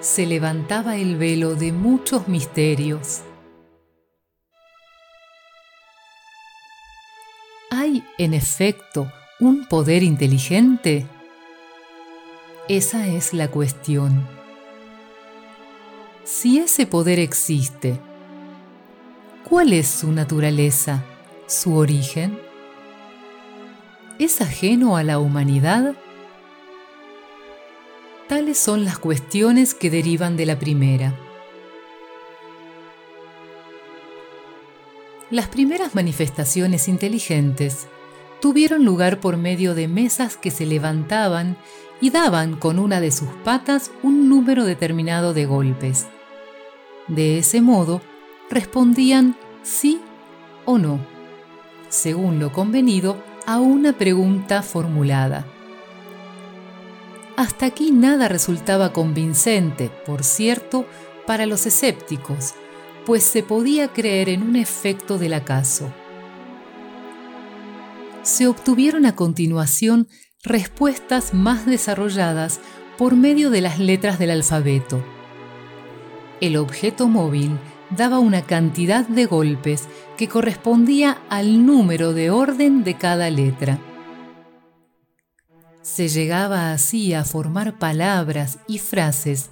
[0.00, 3.22] Se levantaba el velo de muchos misterios.
[7.70, 11.06] ¿Hay, en efecto, un poder inteligente?
[12.68, 14.28] Esa es la cuestión.
[16.24, 17.98] Si ese poder existe,
[19.48, 21.04] ¿cuál es su naturaleza,
[21.46, 22.38] su origen?
[24.18, 25.96] ¿Es ajeno a la humanidad?
[28.28, 31.18] Tales son las cuestiones que derivan de la primera.
[35.30, 37.88] Las primeras manifestaciones inteligentes
[38.40, 41.56] tuvieron lugar por medio de mesas que se levantaban
[42.00, 46.06] y daban con una de sus patas un número determinado de golpes.
[47.08, 48.00] De ese modo,
[48.48, 50.00] respondían sí
[50.66, 51.00] o no,
[51.88, 55.46] según lo convenido a una pregunta formulada.
[57.36, 60.86] Hasta aquí nada resultaba convincente, por cierto,
[61.26, 62.54] para los escépticos,
[63.06, 65.92] pues se podía creer en un efecto del acaso.
[68.22, 70.08] Se obtuvieron a continuación
[70.42, 72.60] respuestas más desarrolladas
[72.96, 75.04] por medio de las letras del alfabeto.
[76.40, 77.58] El objeto móvil
[77.90, 83.78] daba una cantidad de golpes que correspondía al número de orden de cada letra.
[85.82, 89.50] Se llegaba así a formar palabras y frases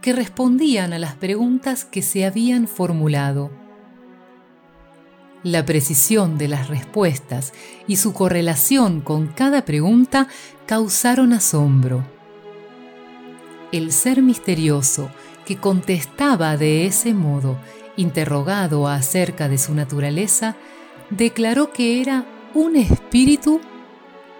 [0.00, 3.50] que respondían a las preguntas que se habían formulado.
[5.44, 7.52] La precisión de las respuestas
[7.86, 10.26] y su correlación con cada pregunta
[10.66, 12.04] causaron asombro.
[13.70, 15.10] El ser misterioso
[15.48, 17.58] que contestaba de ese modo
[17.96, 20.56] interrogado acerca de su naturaleza,
[21.08, 23.58] declaró que era un espíritu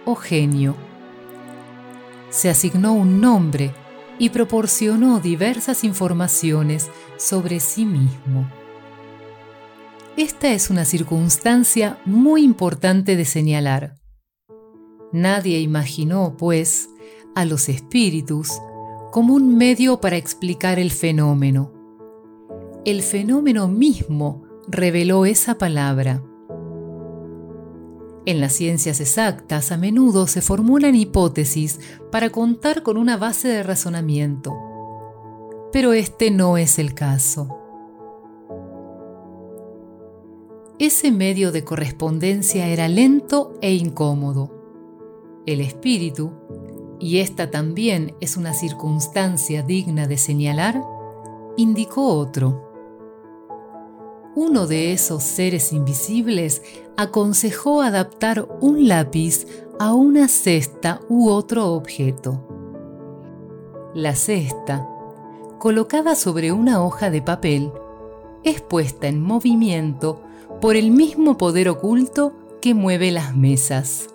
[0.05, 0.77] o genio.
[2.29, 3.73] Se asignó un nombre
[4.19, 8.47] y proporcionó diversas informaciones sobre sí mismo.
[10.19, 13.95] Esta es una circunstancia muy importante de señalar.
[15.11, 16.91] Nadie imaginó, pues,
[17.35, 18.61] a los espíritus
[19.11, 21.73] como un medio para explicar el fenómeno.
[22.85, 26.23] El fenómeno mismo reveló esa palabra.
[28.27, 31.81] En las ciencias exactas a menudo se formulan hipótesis
[32.13, 34.55] para contar con una base de razonamiento,
[35.73, 37.59] pero este no es el caso.
[40.79, 44.55] Ese medio de correspondencia era lento e incómodo.
[45.45, 46.33] El espíritu,
[47.01, 50.83] y esta también es una circunstancia digna de señalar,
[51.57, 52.69] indicó otro
[54.39, 56.63] uno de esos seres invisibles
[56.97, 59.49] aconsejó adaptar un lápiz
[59.81, 62.47] a una cesta u otro objeto.
[63.95, 64.89] La cesta,
[65.59, 67.73] colocada sobre una hoja de papel,
[68.45, 70.23] es puesta en movimiento
[70.61, 72.33] por el mismo poder oculto
[72.63, 74.07] que mueve las mesas.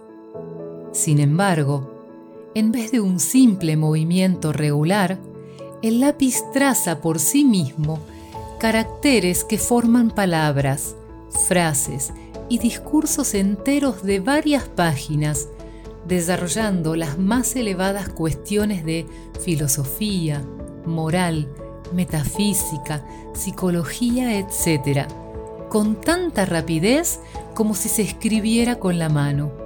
[0.93, 1.91] Sin embargo,
[2.55, 5.19] en vez de un simple movimiento regular,
[5.81, 7.99] el lápiz traza por sí mismo
[8.59, 10.95] caracteres que forman palabras,
[11.47, 12.13] frases
[12.49, 15.49] y discursos enteros de varias páginas,
[16.07, 19.05] desarrollando las más elevadas cuestiones de
[19.43, 20.43] filosofía,
[20.85, 21.49] moral,
[21.93, 25.07] metafísica, psicología, etc.,
[25.69, 27.19] con tanta rapidez
[27.55, 29.62] como si se escribiera con la mano.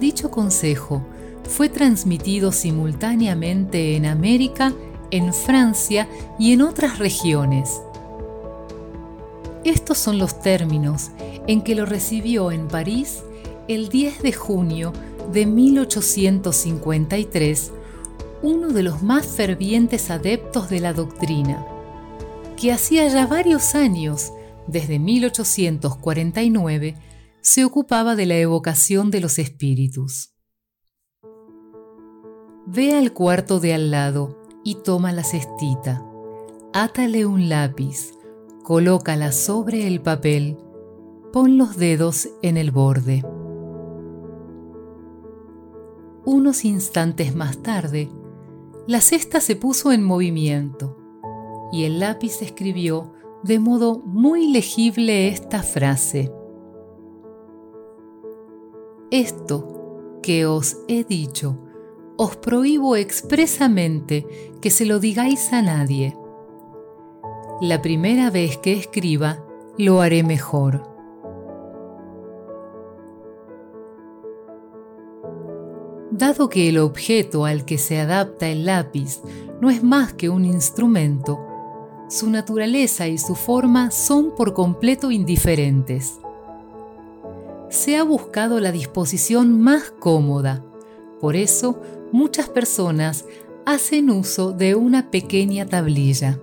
[0.00, 1.02] Dicho consejo
[1.44, 4.72] fue transmitido simultáneamente en América
[5.10, 6.06] en Francia
[6.38, 7.80] y en otras regiones.
[9.64, 11.10] Estos son los términos
[11.46, 13.24] en que lo recibió en París
[13.66, 14.92] el 10 de junio
[15.32, 17.72] de 1853
[18.40, 21.66] uno de los más fervientes adeptos de la doctrina,
[22.56, 24.32] que hacía ya varios años,
[24.68, 26.94] desde 1849,
[27.40, 30.34] se ocupaba de la evocación de los espíritus.
[32.66, 36.04] Ve al cuarto de al lado y toma la cestita.
[36.74, 38.12] Átale un lápiz,
[38.62, 40.58] colócala sobre el papel,
[41.32, 43.24] pon los dedos en el borde.
[46.24, 48.10] Unos instantes más tarde,
[48.86, 50.98] la cesta se puso en movimiento
[51.72, 56.32] y el lápiz escribió de modo muy legible esta frase.
[59.10, 61.56] Esto que os he dicho
[62.18, 64.26] os prohíbo expresamente
[64.60, 66.16] que se lo digáis a nadie.
[67.60, 69.44] La primera vez que escriba,
[69.78, 70.82] lo haré mejor.
[76.10, 79.22] Dado que el objeto al que se adapta el lápiz
[79.60, 81.38] no es más que un instrumento,
[82.10, 86.18] su naturaleza y su forma son por completo indiferentes.
[87.70, 90.64] Se ha buscado la disposición más cómoda,
[91.20, 91.80] por eso
[92.12, 93.26] muchas personas
[93.66, 96.38] hacen uso de una pequeña tablilla.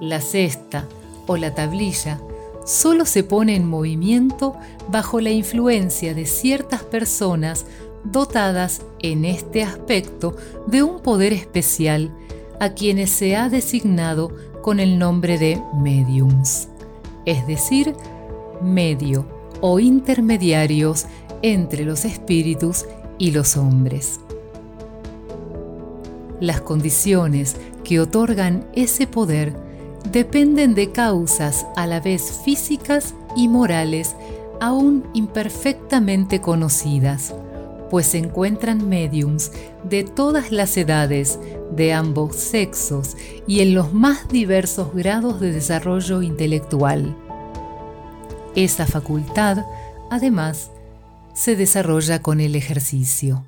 [0.00, 0.86] La cesta
[1.26, 2.20] o la tablilla
[2.64, 4.54] solo se pone en movimiento
[4.90, 7.66] bajo la influencia de ciertas personas
[8.04, 10.36] dotadas en este aspecto
[10.68, 12.14] de un poder especial
[12.60, 14.30] a quienes se ha designado
[14.62, 16.68] con el nombre de mediums,
[17.26, 17.94] es decir,
[18.62, 19.33] medio
[19.66, 21.06] o intermediarios
[21.40, 22.84] entre los espíritus
[23.16, 24.20] y los hombres.
[26.38, 29.56] Las condiciones que otorgan ese poder
[30.12, 34.14] dependen de causas a la vez físicas y morales
[34.60, 37.34] aún imperfectamente conocidas,
[37.88, 39.50] pues se encuentran mediums
[39.82, 41.38] de todas las edades,
[41.74, 43.16] de ambos sexos
[43.46, 47.16] y en los más diversos grados de desarrollo intelectual.
[48.54, 49.64] Esa facultad,
[50.10, 50.70] además,
[51.34, 53.44] se desarrolla con el ejercicio.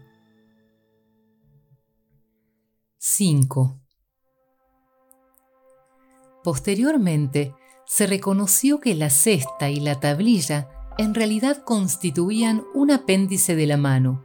[2.98, 3.78] 5.
[6.42, 7.54] Posteriormente,
[7.86, 13.76] se reconoció que la cesta y la tablilla en realidad constituían un apéndice de la
[13.76, 14.24] mano.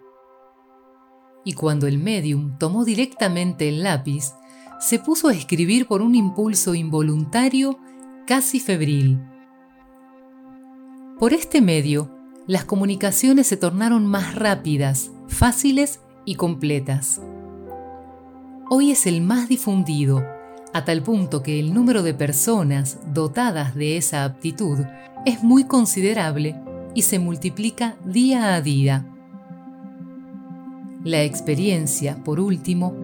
[1.45, 4.33] Y cuando el medium tomó directamente el lápiz,
[4.79, 7.77] se puso a escribir por un impulso involuntario
[8.25, 9.30] casi febril.
[11.21, 12.09] Por este medio,
[12.47, 17.21] las comunicaciones se tornaron más rápidas, fáciles y completas.
[18.71, 20.25] Hoy es el más difundido,
[20.73, 24.79] a tal punto que el número de personas dotadas de esa aptitud
[25.23, 26.59] es muy considerable
[26.95, 29.05] y se multiplica día a día.
[31.03, 32.95] La experiencia, por último,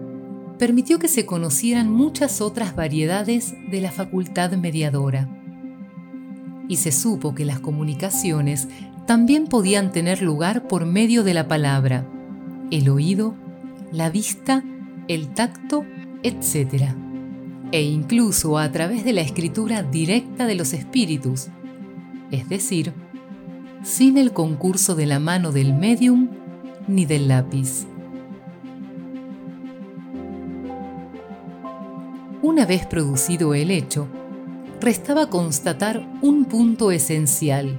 [0.58, 5.37] permitió que se conocieran muchas otras variedades de la facultad mediadora.
[6.68, 8.68] Y se supo que las comunicaciones
[9.06, 12.06] también podían tener lugar por medio de la palabra,
[12.70, 13.34] el oído,
[13.90, 14.62] la vista,
[15.08, 15.84] el tacto,
[16.22, 16.92] etc.
[17.72, 21.48] E incluso a través de la escritura directa de los espíritus,
[22.30, 22.92] es decir,
[23.82, 26.28] sin el concurso de la mano del medium
[26.86, 27.86] ni del lápiz.
[32.42, 34.08] Una vez producido el hecho,
[34.80, 37.78] restaba constatar un punto esencial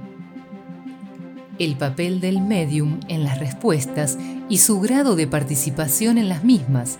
[1.60, 6.98] el papel del medium en las respuestas y su grado de participación en las mismas,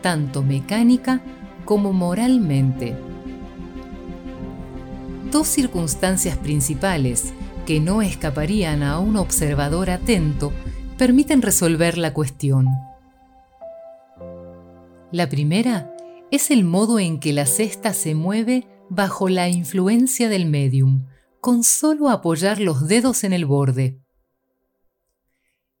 [0.00, 1.20] tanto mecánica
[1.66, 2.96] como moralmente.
[5.30, 7.34] Dos circunstancias principales
[7.66, 10.50] que no escaparían a un observador atento
[10.96, 12.68] permiten resolver la cuestión.
[15.12, 15.94] La primera
[16.30, 21.06] es el modo en que la cesta se mueve bajo la influencia del medium,
[21.40, 23.98] con solo apoyar los dedos en el borde.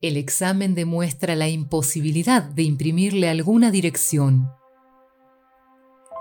[0.00, 4.48] El examen demuestra la imposibilidad de imprimirle alguna dirección.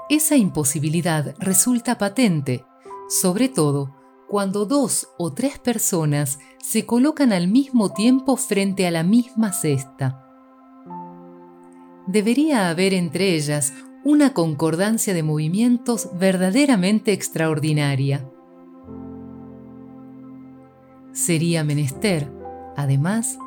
[0.09, 2.65] Esa imposibilidad resulta patente,
[3.07, 3.95] sobre todo
[4.27, 10.25] cuando dos o tres personas se colocan al mismo tiempo frente a la misma cesta.
[12.05, 13.73] Debería haber entre ellas
[14.03, 18.25] una concordancia de movimientos verdaderamente extraordinaria
[21.11, 22.31] sería menester,
[22.77, 23.37] además,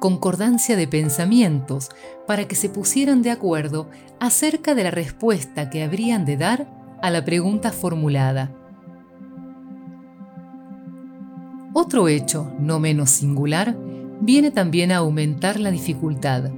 [0.00, 1.88] concordancia de pensamientos
[2.26, 3.88] para que se pusieran de acuerdo
[4.20, 6.68] acerca de la respuesta que habrían de dar
[7.00, 8.54] a la pregunta formulada.
[11.72, 13.76] Otro hecho, no menos singular,
[14.20, 16.50] viene también a aumentar la dificultad.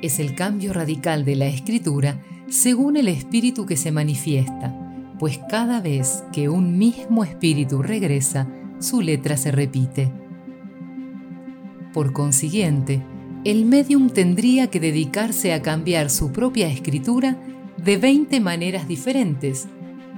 [0.00, 4.74] Es el cambio radical de la escritura según el espíritu que se manifiesta,
[5.18, 8.46] pues cada vez que un mismo espíritu regresa,
[8.78, 10.12] su letra se repite.
[11.92, 13.02] Por consiguiente,
[13.44, 17.36] el medium tendría que dedicarse a cambiar su propia escritura
[17.82, 19.68] de 20 maneras diferentes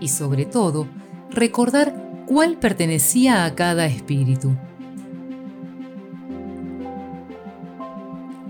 [0.01, 0.89] y sobre todo
[1.31, 4.57] recordar cuál pertenecía a cada espíritu.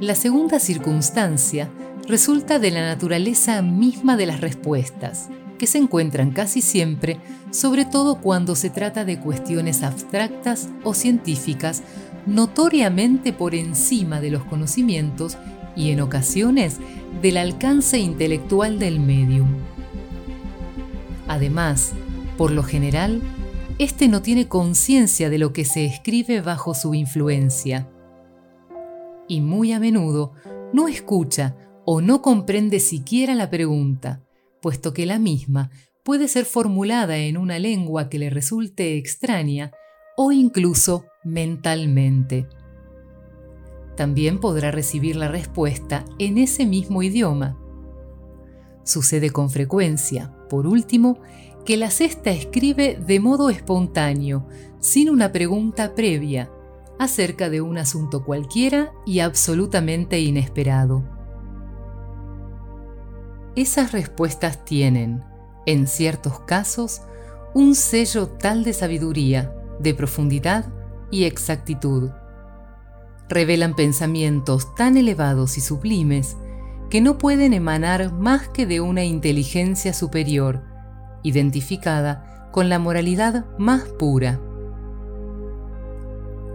[0.00, 1.70] La segunda circunstancia
[2.08, 5.28] resulta de la naturaleza misma de las respuestas
[5.58, 7.18] que se encuentran casi siempre,
[7.50, 11.82] sobre todo cuando se trata de cuestiones abstractas o científicas,
[12.26, 15.36] notoriamente por encima de los conocimientos
[15.76, 16.78] y en ocasiones
[17.20, 19.48] del alcance intelectual del medium.
[21.26, 21.92] Además,
[22.38, 23.20] por lo general,
[23.78, 27.88] éste no tiene conciencia de lo que se escribe bajo su influencia.
[29.26, 30.32] Y muy a menudo
[30.72, 31.56] no escucha
[31.90, 34.22] o no comprende siquiera la pregunta,
[34.60, 35.70] puesto que la misma
[36.04, 39.70] puede ser formulada en una lengua que le resulte extraña
[40.14, 42.46] o incluso mentalmente.
[43.96, 47.58] También podrá recibir la respuesta en ese mismo idioma.
[48.84, 51.18] Sucede con frecuencia, por último,
[51.64, 54.46] que la cesta escribe de modo espontáneo,
[54.78, 56.52] sin una pregunta previa,
[56.98, 61.17] acerca de un asunto cualquiera y absolutamente inesperado.
[63.56, 65.24] Esas respuestas tienen,
[65.66, 67.02] en ciertos casos,
[67.54, 70.66] un sello tal de sabiduría, de profundidad
[71.10, 72.10] y exactitud.
[73.28, 76.36] Revelan pensamientos tan elevados y sublimes
[76.90, 80.62] que no pueden emanar más que de una inteligencia superior,
[81.22, 84.40] identificada con la moralidad más pura.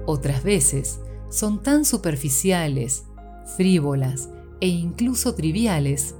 [0.06, 3.06] Otras veces son tan superficiales,
[3.58, 4.30] frívolas
[4.60, 6.16] e incluso triviales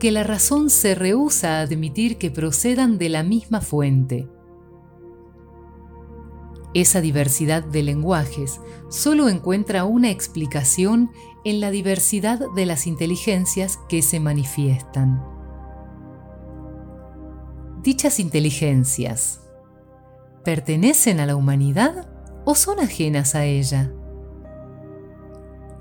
[0.00, 4.28] que la razón se rehúsa a admitir que procedan de la misma fuente.
[6.72, 11.10] Esa diversidad de lenguajes solo encuentra una explicación
[11.44, 15.22] en la diversidad de las inteligencias que se manifiestan.
[17.82, 19.42] Dichas inteligencias,
[20.44, 22.10] ¿pertenecen a la humanidad
[22.46, 23.92] o son ajenas a ella?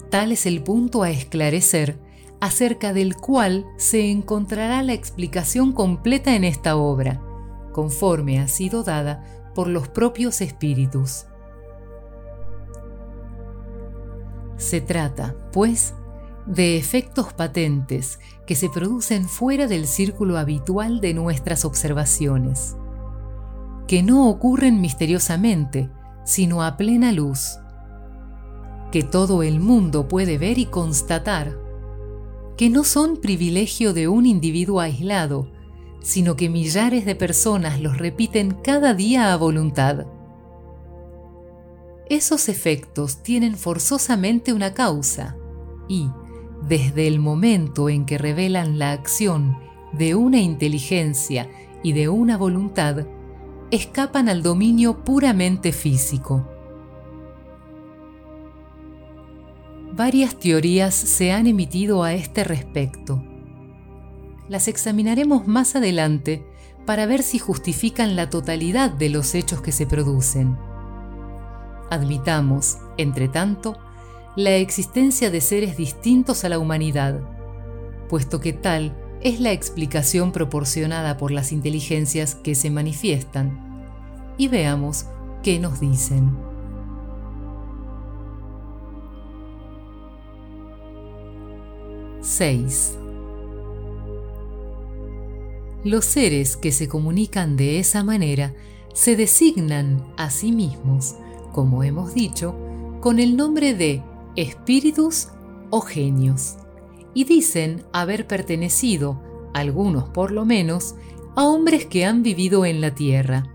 [0.10, 2.00] Tal es el punto a esclarecer
[2.42, 7.22] acerca del cual se encontrará la explicación completa en esta obra,
[7.74, 9.24] conforme ha sido dada
[9.54, 11.26] por los propios espíritus.
[14.58, 15.94] Se trata, pues,
[16.46, 22.76] de efectos patentes que se producen fuera del círculo habitual de nuestras observaciones,
[23.88, 25.90] que no ocurren misteriosamente,
[26.26, 27.60] sino a plena luz,
[28.92, 31.69] que todo el mundo puede ver y constatar,
[32.60, 35.50] que no son privilegio de un individuo aislado,
[36.02, 40.08] sino que millares de personas los repiten cada día a voluntad.
[42.10, 45.38] Esos efectos tienen forzosamente una causa
[45.88, 46.10] y,
[46.68, 49.58] desde el momento en que revelan la acción
[49.94, 51.50] de una inteligencia
[51.82, 53.08] y de una voluntad,
[53.72, 56.46] escapan al dominio puramente físico.
[60.00, 63.22] Varias teorías se han emitido a este respecto.
[64.48, 66.42] Las examinaremos más adelante
[66.86, 70.58] para ver si justifican la totalidad de los hechos que se producen.
[71.90, 73.78] Admitamos, entre tanto,
[74.38, 77.20] la existencia de seres distintos a la humanidad,
[78.08, 83.92] puesto que tal es la explicación proporcionada por las inteligencias que se manifiestan.
[84.38, 85.08] Y veamos
[85.44, 86.49] qué nos dicen.
[92.22, 92.98] (6)
[95.84, 98.54] Los seres que se comunican de esa manera
[98.94, 101.16] se designan a sí mismos,
[101.54, 102.56] como hemos dicho,
[103.00, 104.04] con el nombre de
[104.36, 105.30] espíritus
[105.70, 106.58] o genios,
[107.14, 109.22] y dicen haber pertenecido,
[109.54, 110.96] algunos por lo menos,
[111.36, 113.46] a hombres que han vivido en la tierra.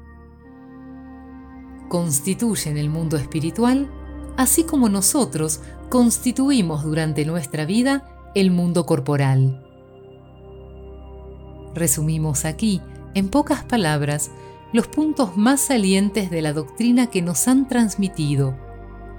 [1.88, 3.90] Constituyen el mundo espiritual,
[4.36, 5.60] así como nosotros
[5.90, 9.64] constituimos durante nuestra vida el mundo corporal.
[11.74, 12.80] Resumimos aquí,
[13.14, 14.30] en pocas palabras,
[14.72, 18.56] los puntos más salientes de la doctrina que nos han transmitido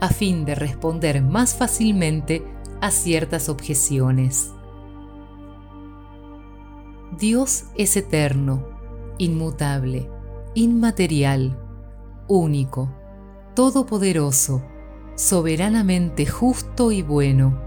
[0.02, 2.44] a fin de responder más fácilmente
[2.82, 4.52] a ciertas objeciones.
[7.18, 8.66] Dios es eterno,
[9.18, 10.10] inmutable,
[10.54, 11.58] inmaterial,
[12.28, 12.90] único,
[13.56, 14.62] todopoderoso,
[15.16, 17.65] soberanamente justo y bueno.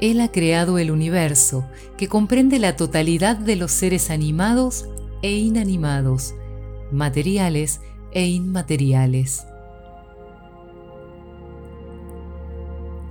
[0.00, 1.64] Él ha creado el universo,
[1.96, 4.86] que comprende la totalidad de los seres animados
[5.22, 6.34] e inanimados,
[6.90, 7.80] materiales
[8.12, 9.44] e inmateriales.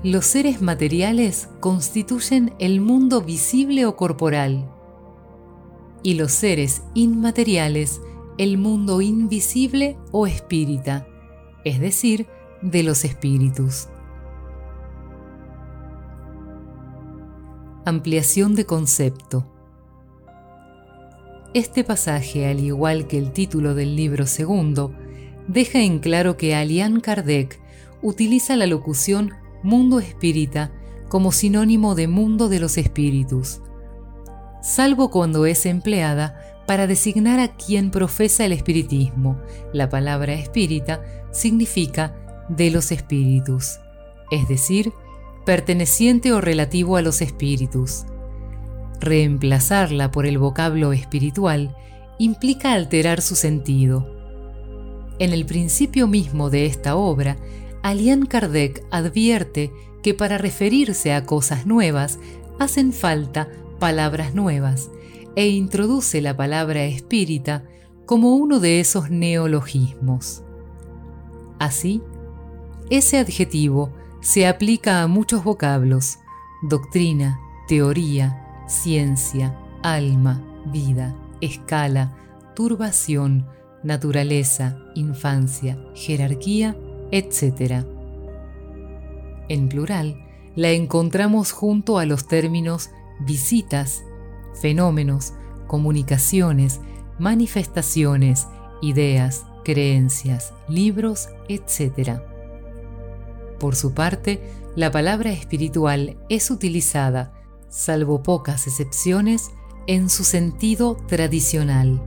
[0.03, 4.69] Los seres materiales constituyen el mundo visible o corporal
[6.03, 8.01] y los seres inmateriales
[8.37, 11.07] el mundo invisible o espírita,
[11.63, 12.27] es decir,
[12.61, 13.87] de los espíritus.
[17.85, 19.45] Ampliación de concepto.
[21.53, 24.95] Este pasaje, al igual que el título del libro segundo,
[25.49, 27.59] deja en claro que Alian Kardec
[28.01, 30.71] utiliza la locución mundo espírita
[31.09, 33.59] como sinónimo de mundo de los espíritus,
[34.61, 39.41] salvo cuando es empleada para designar a quien profesa el espiritismo.
[39.73, 41.03] La palabra espírita
[41.33, 42.15] significa
[42.47, 43.81] de los espíritus,
[44.31, 44.93] es decir,
[45.45, 48.05] perteneciente o relativo a los espíritus.
[48.99, 51.75] Reemplazarla por el vocablo espiritual
[52.19, 54.07] implica alterar su sentido.
[55.19, 57.37] En el principio mismo de esta obra,
[57.81, 59.71] Alian Kardec advierte
[60.01, 62.19] que para referirse a cosas nuevas
[62.59, 64.89] hacen falta palabras nuevas
[65.35, 67.63] e introduce la palabra espírita
[68.05, 70.43] como uno de esos neologismos.
[71.59, 72.01] Así,
[72.89, 73.91] ese adjetivo
[74.23, 76.19] se aplica a muchos vocablos,
[76.61, 82.15] doctrina, teoría, ciencia, alma, vida, escala,
[82.55, 83.45] turbación,
[83.83, 86.77] naturaleza, infancia, jerarquía,
[87.11, 87.85] etc.
[89.49, 94.05] En plural, la encontramos junto a los términos visitas,
[94.53, 95.33] fenómenos,
[95.67, 96.79] comunicaciones,
[97.19, 98.47] manifestaciones,
[98.81, 102.21] ideas, creencias, libros, etc.
[103.63, 104.43] Por su parte,
[104.75, 107.31] la palabra espiritual es utilizada
[107.69, 109.51] salvo pocas excepciones,
[109.87, 112.03] en su sentido tradicional.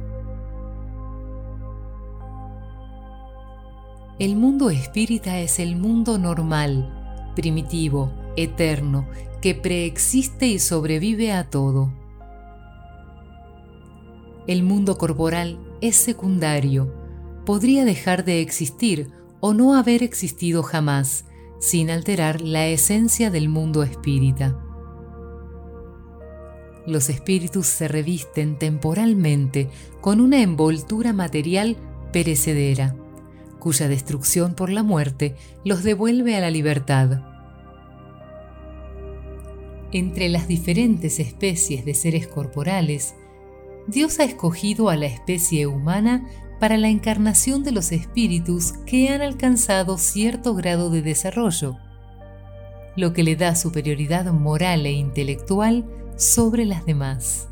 [4.19, 9.09] El mundo espírita es el mundo normal, primitivo, eterno,
[9.41, 11.91] que preexiste y sobrevive a todo.
[14.47, 16.93] El mundo corporal es secundario,
[17.47, 21.26] podría dejar de existir o no haber existido jamás,
[21.59, 24.63] sin alterar la esencia del mundo espírita
[26.87, 29.69] los espíritus se revisten temporalmente
[30.01, 31.77] con una envoltura material
[32.13, 32.95] perecedera,
[33.59, 35.35] cuya destrucción por la muerte
[35.65, 37.23] los devuelve a la libertad.
[39.93, 43.15] entre las diferentes especies de seres corporales,
[43.89, 46.27] Dios ha escogido a la especie humana
[46.59, 51.77] para la encarnación de los espíritus que han alcanzado cierto grado de desarrollo,
[52.97, 55.85] lo que le da superioridad moral e intelectual
[56.17, 57.49] sobre las demás.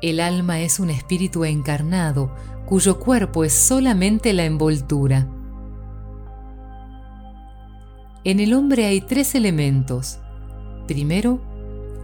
[0.00, 2.34] El alma es un espíritu encarnado
[2.66, 5.28] cuyo cuerpo es solamente la envoltura.
[8.24, 10.18] En el hombre hay tres elementos.
[10.86, 11.40] Primero,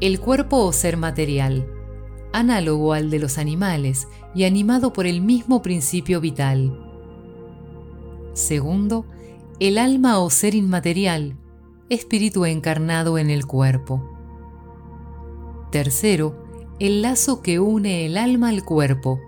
[0.01, 1.78] el cuerpo o ser material,
[2.33, 6.85] análogo al de los animales y animado por el mismo principio vital.
[8.35, 9.07] Segundo,
[9.61, 11.37] el alma o ser inmaterial,
[11.89, 14.03] espíritu encarnado en el cuerpo.
[15.73, 16.47] Tercero,
[16.79, 19.19] el lazo que une el alma al cuerpo,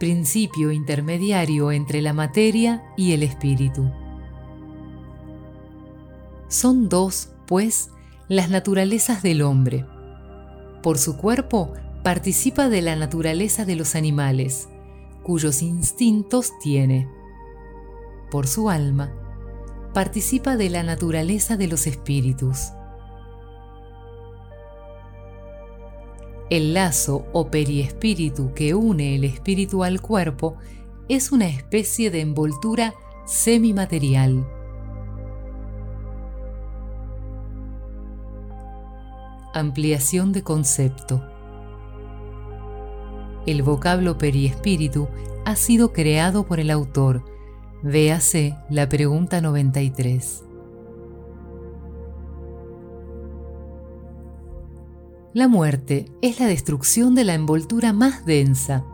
[0.00, 3.90] principio intermediario entre la materia y el espíritu.
[6.48, 7.90] Son dos, pues,
[8.28, 9.86] las naturalezas del hombre.
[10.82, 11.72] Por su cuerpo
[12.06, 14.68] participa de la naturaleza de los animales,
[15.24, 17.10] cuyos instintos tiene.
[18.30, 19.12] Por su alma,
[19.92, 22.68] participa de la naturaleza de los espíritus.
[26.48, 30.54] El lazo o periespíritu que une el espíritu al cuerpo
[31.08, 32.94] es una especie de envoltura
[33.26, 34.46] semimaterial.
[39.52, 41.35] Ampliación de concepto.
[43.46, 45.06] El vocablo periespíritu
[45.44, 47.24] ha sido creado por el autor.
[47.84, 50.42] Véase la pregunta 93.
[55.32, 58.84] La muerte es la destrucción de la envoltura más densa.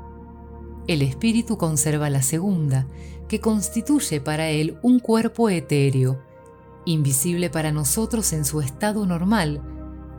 [0.87, 2.87] El espíritu conserva la segunda,
[3.29, 6.21] que constituye para él un cuerpo etéreo,
[6.85, 9.63] invisible para nosotros en su estado normal,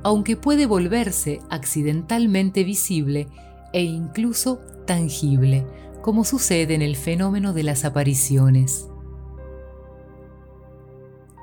[0.02, 3.28] aunque puede volverse accidentalmente visible
[3.74, 5.66] e incluso tangible,
[6.02, 8.88] como sucede en el fenómeno de las apariciones.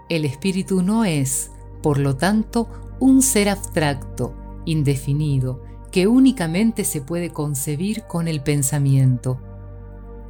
[0.08, 1.50] El espíritu no es,
[1.82, 2.68] por lo tanto,
[2.98, 9.40] un ser abstracto, indefinido, que únicamente se puede concebir con el pensamiento.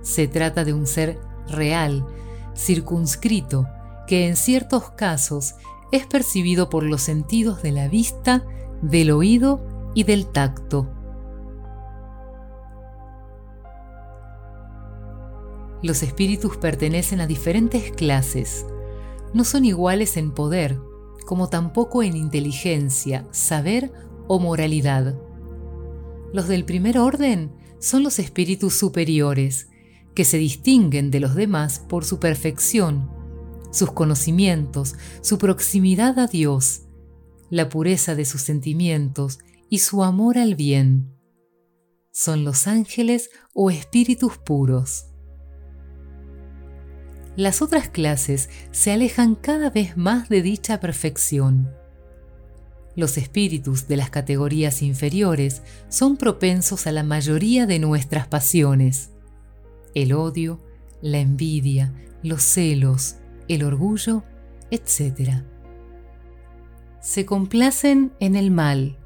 [0.02, 2.06] Se trata de un ser real,
[2.56, 3.66] circunscrito,
[4.06, 5.54] que en ciertos casos
[5.92, 8.44] es percibido por los sentidos de la vista,
[8.82, 9.60] del oído
[9.94, 10.88] y del tacto.
[15.82, 18.66] Los espíritus pertenecen a diferentes clases.
[19.32, 20.78] No son iguales en poder,
[21.24, 23.92] como tampoco en inteligencia, saber
[24.26, 25.18] o moralidad.
[26.32, 29.68] Los del primer orden son los espíritus superiores,
[30.14, 33.10] que se distinguen de los demás por su perfección,
[33.70, 36.82] sus conocimientos, su proximidad a Dios,
[37.48, 41.14] la pureza de sus sentimientos y su amor al bien.
[42.12, 45.09] Son los ángeles o espíritus puros.
[47.40, 51.70] Las otras clases se alejan cada vez más de dicha perfección.
[52.96, 59.12] Los espíritus de las categorías inferiores son propensos a la mayoría de nuestras pasiones.
[59.94, 60.60] El odio,
[61.00, 63.16] la envidia, los celos,
[63.48, 64.22] el orgullo,
[64.70, 65.42] etc.
[67.00, 68.98] Se complacen en el mal.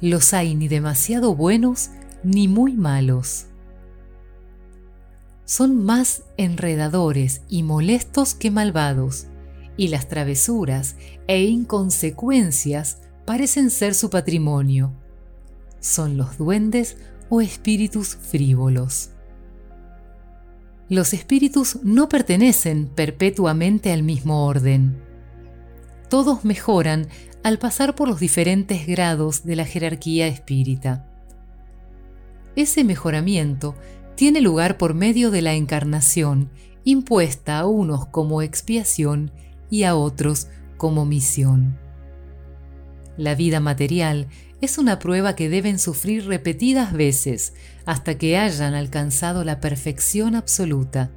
[0.00, 1.90] Los hay ni demasiado buenos
[2.24, 3.46] ni muy malos.
[5.46, 9.28] Son más enredadores y molestos que malvados
[9.76, 10.96] y las travesuras
[11.28, 14.92] e inconsecuencias parecen ser su patrimonio.
[15.78, 16.96] Son los duendes
[17.28, 19.10] o espíritus frívolos.
[20.88, 25.00] Los espíritus no pertenecen perpetuamente al mismo orden.
[26.08, 27.06] Todos mejoran
[27.44, 31.08] al pasar por los diferentes grados de la jerarquía espírita.
[32.56, 33.74] Ese mejoramiento
[34.16, 36.50] tiene lugar por medio de la encarnación,
[36.84, 39.30] impuesta a unos como expiación
[39.70, 41.78] y a otros como misión.
[43.16, 44.28] La vida material
[44.60, 47.54] es una prueba que deben sufrir repetidas veces
[47.84, 51.10] hasta que hayan alcanzado la perfección absoluta.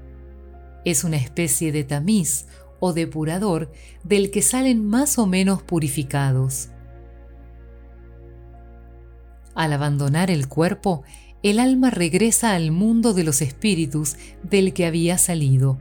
[0.86, 2.48] Es una especie de tamiz
[2.80, 3.72] o depurador
[4.04, 6.70] del que salen más o menos purificados.
[9.56, 11.04] Al abandonar el cuerpo,
[11.42, 15.80] el alma regresa al mundo de los espíritus del que había salido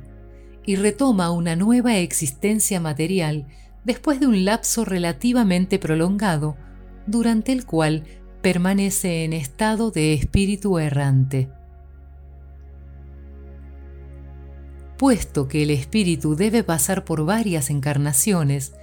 [0.65, 3.47] y retoma una nueva existencia material
[3.85, 6.57] después de un lapso relativamente prolongado,
[7.07, 8.05] durante el cual
[8.43, 11.49] permanece en estado de espíritu errante.
[14.99, 18.75] Puesto que el espíritu debe pasar por varias encarnaciones,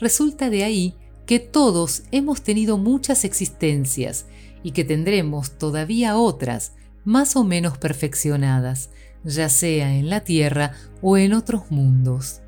[0.00, 4.26] resulta de ahí que todos hemos tenido muchas existencias
[4.62, 6.72] y que tendremos todavía otras
[7.04, 8.90] más o menos perfeccionadas,
[9.24, 12.42] ya sea en la Tierra o en otros mundos.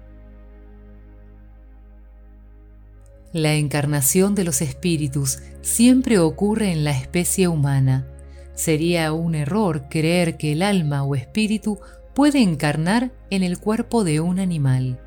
[3.32, 8.06] La encarnación de los espíritus siempre ocurre en la especie humana.
[8.54, 11.78] Sería un error creer que el alma o espíritu
[12.14, 15.00] puede encarnar en el cuerpo de un animal.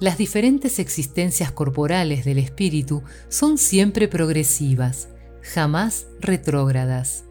[0.00, 5.08] Las diferentes existencias corporales del espíritu son siempre progresivas,
[5.42, 7.24] jamás retrógradas.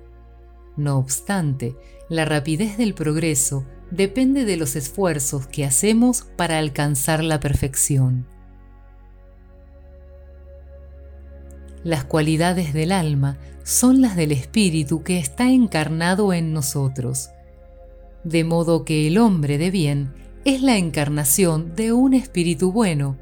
[0.76, 1.76] No obstante,
[2.10, 8.28] la rapidez del progreso depende de los esfuerzos que hacemos para alcanzar la perfección.
[11.84, 17.30] Las cualidades del alma son las del espíritu que está encarnado en nosotros,
[18.26, 20.14] de modo que el hombre de bien
[20.48, 23.18] es la encarnación de un espíritu bueno,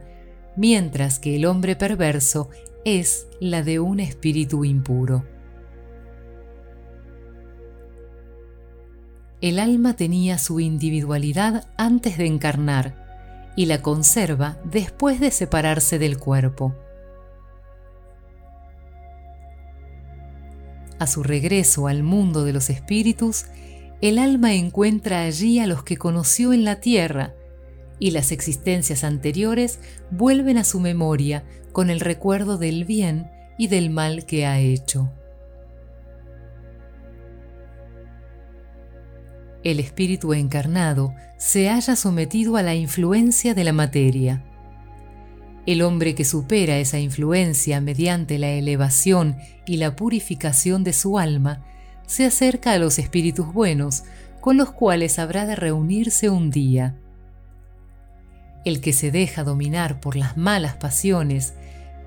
[0.56, 2.52] mientras que el hombre perverso
[2.86, 5.26] es la de un espíritu impuro.
[9.42, 16.20] El alma tenía su individualidad antes de encarnar y la conserva después de separarse del
[16.20, 16.76] cuerpo.
[21.00, 23.48] A su regreso al mundo de los espíritus,
[24.06, 27.34] el alma encuentra allí a los que conoció en la tierra
[28.00, 29.80] y las existencias anteriores
[30.12, 35.12] vuelven a su memoria con el recuerdo del bien y del mal que ha hecho.
[39.64, 44.44] El espíritu encarnado se haya sometido a la influencia de la materia.
[45.66, 51.66] El hombre que supera esa influencia mediante la elevación y la purificación de su alma
[52.06, 54.04] se acerca a los espíritus buenos,
[54.42, 56.96] con los cuales habrá de reunirse un día.
[58.64, 61.54] El que se deja dominar por las malas pasiones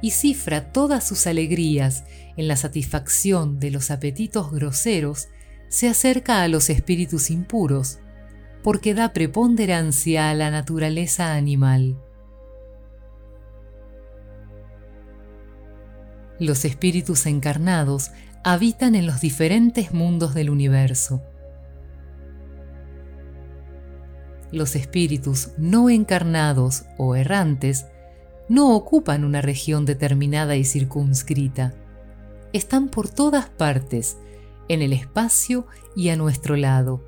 [0.01, 2.05] y cifra todas sus alegrías
[2.37, 5.29] en la satisfacción de los apetitos groseros,
[5.69, 7.99] se acerca a los espíritus impuros,
[8.63, 11.99] porque da preponderancia a la naturaleza animal.
[16.39, 18.13] Los espíritus encarnados
[18.45, 21.22] habitan en los diferentes mundos del universo.
[24.51, 27.86] Los espíritus no encarnados o errantes
[28.49, 31.74] no ocupan una región determinada y circunscrita.
[32.53, 34.16] Están por todas partes,
[34.68, 37.05] en el espacio y a nuestro lado.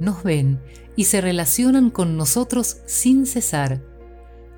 [0.00, 0.60] Nos ven
[0.96, 3.82] y se relacionan con nosotros sin cesar.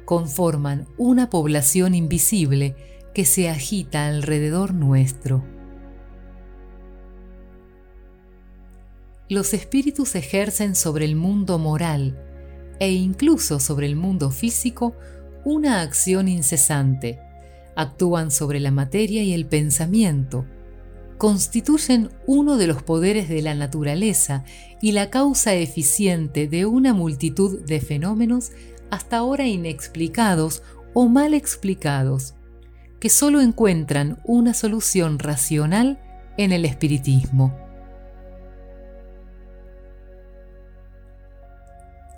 [0.05, 2.75] Conforman una población invisible
[3.13, 5.45] que se agita alrededor nuestro.
[9.29, 12.19] Los espíritus ejercen sobre el mundo moral
[12.81, 14.95] e incluso sobre el mundo físico
[15.45, 17.19] una acción incesante.
[17.77, 20.47] Actúan sobre la materia y el pensamiento.
[21.19, 24.45] Constituyen uno de los poderes de la naturaleza
[24.81, 28.53] y la causa eficiente de una multitud de fenómenos
[28.91, 30.63] hasta ahora inexplicados
[30.95, 32.35] o mal explicados,
[33.01, 36.01] que solo encuentran una solución racional
[36.37, 37.68] en el espiritismo.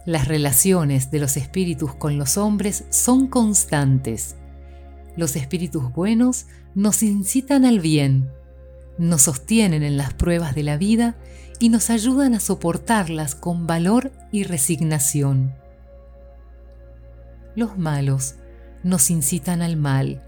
[0.06, 4.36] Las relaciones de los espíritus con los hombres son constantes.
[5.16, 8.30] Los espíritus buenos nos incitan al bien,
[8.96, 11.16] nos sostienen en las pruebas de la vida
[11.58, 15.54] y nos ayudan a soportarlas con valor y resignación.
[17.54, 18.36] Los malos
[18.82, 20.22] nos incitan al mal,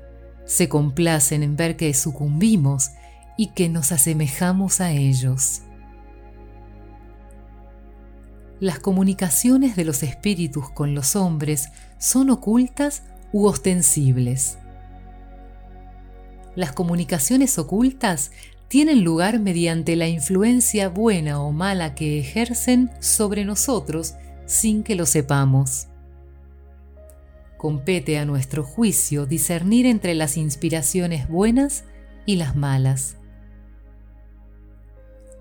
[0.45, 2.91] se complacen en ver que sucumbimos
[3.39, 5.63] y que nos asemejamos a ellos
[8.63, 13.03] las comunicaciones de los espíritus con los hombres son ocultas
[13.33, 14.57] u ostensibles.
[16.55, 18.31] Las comunicaciones ocultas
[18.69, 24.15] tienen lugar mediante la influencia buena o mala que ejercen sobre nosotros
[24.47, 25.89] sin que lo sepamos.
[27.59, 31.83] Compete a nuestro juicio discernir entre las inspiraciones buenas
[32.27, 33.17] y las malas.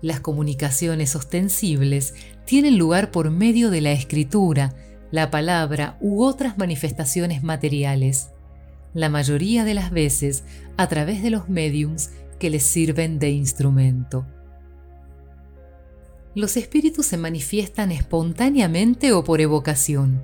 [0.00, 2.14] Las comunicaciones ostensibles
[2.52, 4.74] tienen lugar por medio de la escritura,
[5.10, 8.28] la palabra u otras manifestaciones materiales,
[8.92, 10.44] la mayoría de las veces
[10.76, 14.26] a través de los mediums que les sirven de instrumento.
[16.34, 20.22] Los espíritus se manifiestan espontáneamente o por evocación.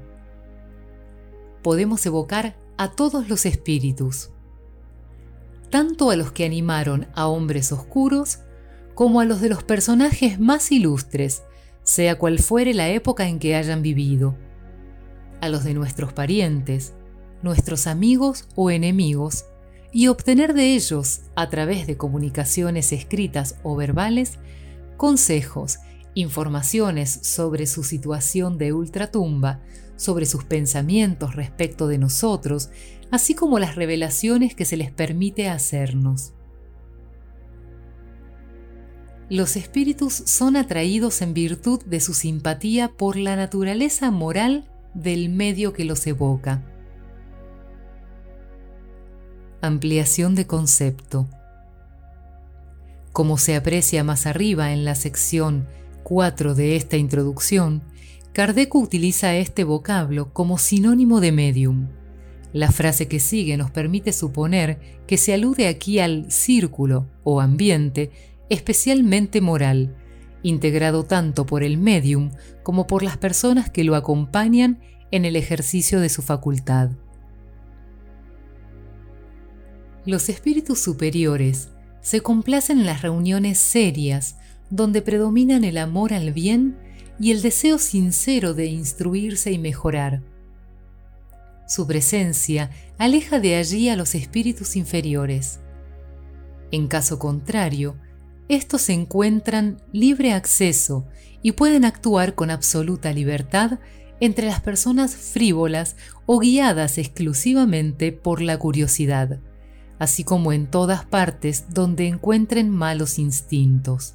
[1.62, 4.32] Podemos evocar a todos los espíritus,
[5.70, 8.40] tanto a los que animaron a hombres oscuros
[8.94, 11.42] como a los de los personajes más ilustres,
[11.88, 14.36] sea cual fuere la época en que hayan vivido.
[15.40, 16.92] a los de nuestros parientes,
[17.42, 19.46] nuestros amigos o enemigos,
[19.90, 24.38] y obtener de ellos, a través de comunicaciones escritas o verbales,
[24.98, 25.78] consejos,
[26.12, 29.62] informaciones sobre su situación de ultratumba,
[29.96, 32.68] sobre sus pensamientos respecto de nosotros,
[33.10, 36.34] así como las revelaciones que se les permite hacernos.
[39.30, 44.64] Los espíritus son atraídos en virtud de su simpatía por la naturaleza moral
[44.94, 46.62] del medio que los evoca.
[49.60, 51.28] Ampliación de concepto.
[53.12, 55.66] Como se aprecia más arriba en la sección
[56.04, 57.82] 4 de esta introducción,
[58.32, 61.88] Kardec utiliza este vocablo como sinónimo de medium.
[62.54, 68.10] La frase que sigue nos permite suponer que se alude aquí al círculo o ambiente
[68.48, 69.96] especialmente moral,
[70.42, 72.30] integrado tanto por el medium
[72.62, 74.80] como por las personas que lo acompañan
[75.10, 76.90] en el ejercicio de su facultad.
[80.04, 81.70] Los espíritus superiores
[82.00, 84.36] se complacen en las reuniones serias
[84.70, 86.78] donde predominan el amor al bien
[87.18, 90.22] y el deseo sincero de instruirse y mejorar.
[91.66, 95.60] Su presencia aleja de allí a los espíritus inferiores.
[96.70, 97.96] En caso contrario,
[98.48, 101.06] estos encuentran libre acceso
[101.42, 103.78] y pueden actuar con absoluta libertad
[104.20, 105.96] entre las personas frívolas
[106.26, 109.40] o guiadas exclusivamente por la curiosidad,
[109.98, 114.14] así como en todas partes donde encuentren malos instintos.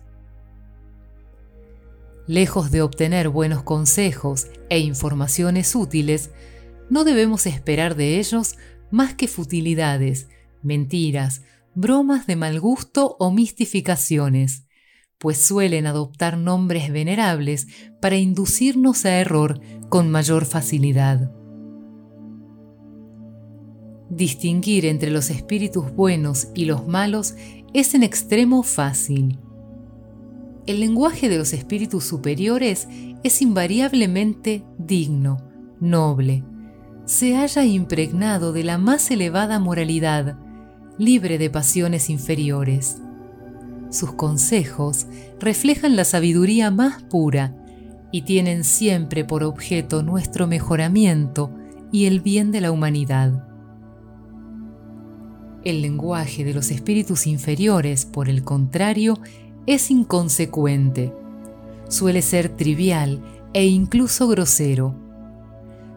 [2.28, 6.32] Lejos de obtener buenos consejos e informaciones útiles,
[6.90, 8.56] no debemos esperar de ellos
[8.92, 10.28] más que futilidades,
[10.62, 11.42] mentiras,
[11.76, 14.66] bromas de mal gusto o mistificaciones,
[15.18, 17.68] pues suelen adoptar nombres venerables
[18.02, 19.60] para inducirnos a error
[19.90, 21.32] con mayor facilidad.
[24.10, 27.36] Distinguir entre los espíritus buenos y los malos
[27.74, 29.40] es en extremo fácil.
[30.68, 32.88] El lenguaje de los espíritus superiores
[33.24, 35.38] es invariablemente digno,
[35.80, 36.44] noble,
[37.06, 40.38] se haya impregnado de la más elevada moralidad,
[40.98, 42.98] libre de pasiones inferiores.
[43.90, 45.08] Sus consejos
[45.40, 47.56] reflejan la sabiduría más pura
[48.12, 51.52] y tienen siempre por objeto nuestro mejoramiento
[51.92, 53.48] y el bien de la humanidad.
[55.64, 59.18] El lenguaje de los espíritus inferiores, por el contrario,
[59.66, 61.14] es inconsecuente,
[61.88, 63.24] suele ser trivial
[63.54, 64.96] e incluso grosero.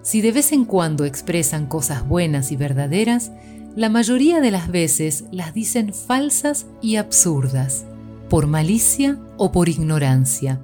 [0.02, 3.32] Si de vez en cuando expresan cosas buenas y verdaderas,
[3.76, 7.84] la mayoría de las veces las dicen falsas y absurdas,
[8.30, 10.62] por malicia o por ignorancia.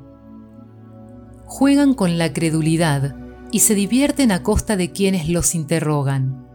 [1.45, 3.15] Juegan con la credulidad
[3.51, 6.49] y se divierten a costa de quienes los interrogan.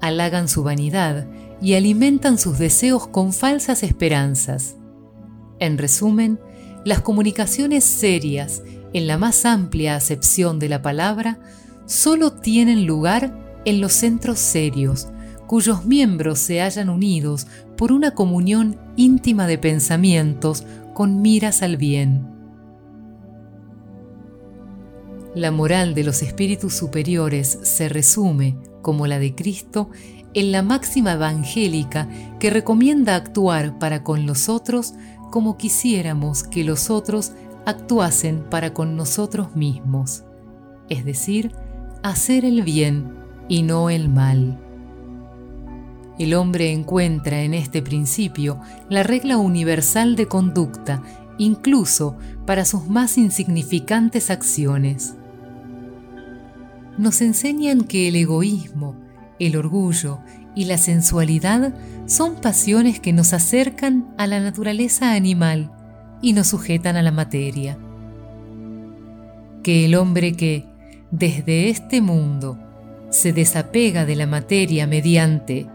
[0.00, 1.26] Halagan su vanidad
[1.60, 4.76] y alimentan sus deseos con falsas esperanzas.
[5.58, 6.38] En resumen,
[6.84, 8.62] las comunicaciones serias,
[8.92, 11.40] en la más amplia acepción de la palabra,
[11.86, 15.08] solo tienen lugar en los centros serios,
[15.46, 20.64] cuyos miembros se hayan unidos por una comunión íntima de pensamientos
[20.94, 22.26] con miras al bien.
[25.34, 29.90] La moral de los espíritus superiores se resume, como la de Cristo,
[30.32, 34.94] en la máxima evangélica que recomienda actuar para con los otros
[35.30, 37.32] como quisiéramos que los otros
[37.66, 40.22] actuasen para con nosotros mismos,
[40.88, 41.52] es decir,
[42.04, 43.16] hacer el bien
[43.48, 44.63] y no el mal.
[46.18, 51.02] El hombre encuentra en este principio la regla universal de conducta,
[51.38, 55.16] incluso para sus más insignificantes acciones.
[56.96, 58.94] Nos enseñan que el egoísmo,
[59.40, 60.20] el orgullo
[60.54, 61.74] y la sensualidad
[62.06, 65.72] son pasiones que nos acercan a la naturaleza animal
[66.22, 67.76] y nos sujetan a la materia.
[69.64, 70.66] Que el hombre que,
[71.10, 72.58] desde este mundo,
[73.10, 75.66] se desapega de la materia mediante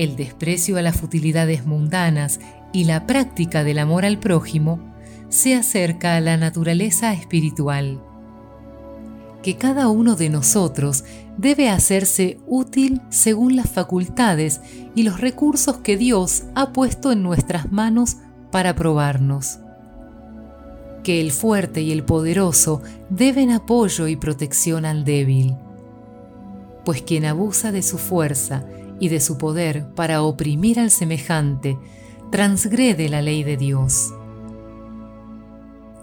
[0.00, 2.40] el desprecio a las futilidades mundanas
[2.72, 4.80] y la práctica del amor al prójimo,
[5.28, 8.00] se acerca a la naturaleza espiritual.
[9.42, 11.04] Que cada uno de nosotros
[11.36, 14.62] debe hacerse útil según las facultades
[14.94, 18.16] y los recursos que Dios ha puesto en nuestras manos
[18.50, 19.58] para probarnos.
[21.04, 22.80] Que el fuerte y el poderoso
[23.10, 25.56] deben apoyo y protección al débil.
[26.86, 28.64] Pues quien abusa de su fuerza
[29.00, 31.78] y de su poder para oprimir al semejante,
[32.30, 34.14] transgrede la ley de Dios.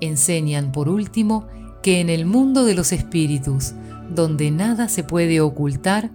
[0.02, 1.48] Enseñan, por último,
[1.82, 3.74] que en el mundo de los espíritus,
[4.10, 6.12] donde nada se puede ocultar,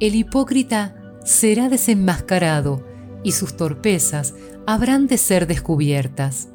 [0.00, 2.84] el hipócrita será desenmascarado
[3.22, 4.34] y sus torpezas
[4.66, 6.48] habrán de ser descubiertas.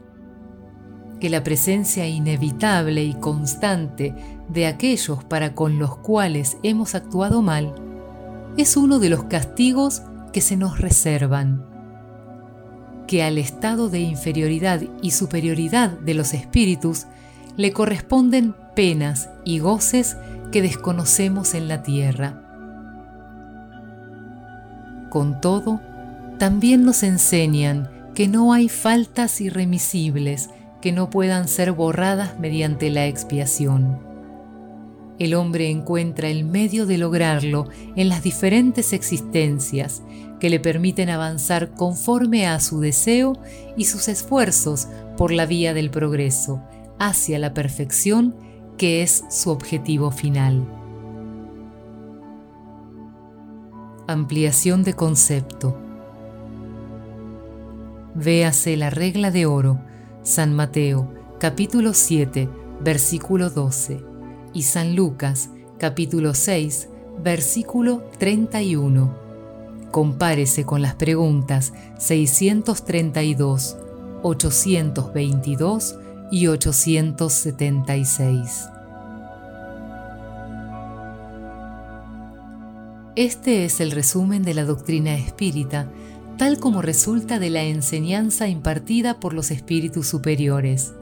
[1.20, 4.14] Que la presencia inevitable y constante
[4.50, 7.89] de aquellos para con los cuales hemos actuado mal
[8.58, 10.02] es uno de los castigos
[10.34, 11.66] que se nos reservan.
[13.08, 17.06] Que al estado de inferioridad y superioridad de los espíritus
[17.58, 20.18] le corresponden penas y goces
[20.52, 22.42] que desconocemos en la tierra.
[25.10, 25.82] Con todo,
[26.38, 30.50] también nos enseñan que no hay faltas irremisibles
[30.82, 34.09] que no puedan ser borradas mediante la expiación.
[35.20, 37.68] El hombre encuentra el medio de lograrlo
[37.98, 40.02] en las diferentes existencias
[40.40, 43.34] que le permiten avanzar conforme a su deseo
[43.76, 46.62] y sus esfuerzos por la vía del progreso
[47.00, 48.34] hacia la perfección
[48.78, 50.66] que es su objetivo final.
[54.08, 55.78] Ampliación de concepto.
[58.16, 59.82] Véase la regla de oro,
[60.24, 62.50] San Mateo, capítulo 7,
[62.82, 64.09] versículo 12,
[64.54, 66.90] y San Lucas, capítulo 6,
[67.24, 69.14] versículo 31.
[69.92, 73.78] Compárese con las preguntas 632,
[74.24, 76.00] 822
[76.32, 78.70] y 876.
[83.16, 85.88] Este es el resumen de la doctrina espírita,
[86.38, 90.94] tal como resulta de la enseñanza impartida por los espíritus superiores.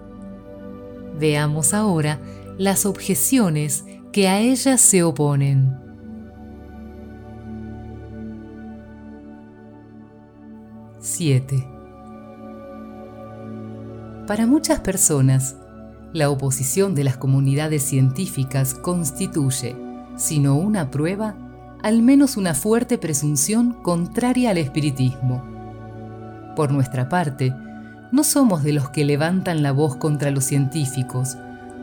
[1.20, 2.20] Veamos ahora
[2.58, 5.78] las objeciones que a ella se oponen.
[11.00, 11.68] ¡7!
[14.26, 15.56] Para muchas personas,
[16.14, 19.76] la oposición de las comunidades científicas constituye,
[20.16, 21.36] si no una prueba,
[21.84, 25.44] al menos una fuerte presunción contraria al espiritismo.
[26.56, 27.54] Por nuestra parte,
[28.12, 31.38] no somos de los que levantan la voz contra los científicos,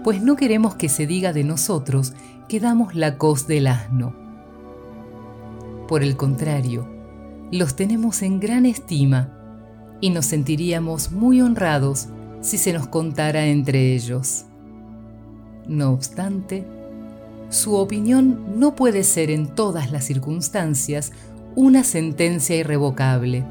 [0.04, 2.12] pues no queremos que se diga de nosotros
[2.46, 4.14] que damos la cos del asno.
[5.88, 6.86] Por el contrario,
[7.50, 9.30] los tenemos en gran estima
[10.02, 12.08] y nos sentiríamos muy honrados
[12.42, 14.44] si se nos contara entre ellos.
[15.66, 16.66] No obstante,
[17.48, 21.12] su opinión no puede ser en todas las circunstancias
[21.54, 23.44] una sentencia irrevocable.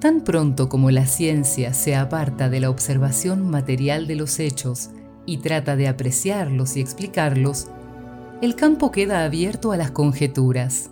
[0.00, 4.90] Tan pronto como la ciencia se aparta de la observación material de los hechos
[5.26, 7.66] y trata de apreciarlos y explicarlos,
[8.40, 10.90] el campo queda abierto a las conjeturas.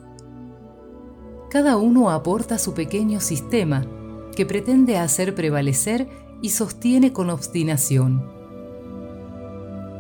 [1.51, 3.87] Cada uno aporta su pequeño sistema
[4.35, 6.09] que pretende hacer prevalecer
[6.43, 8.29] y sostiene con obstinación.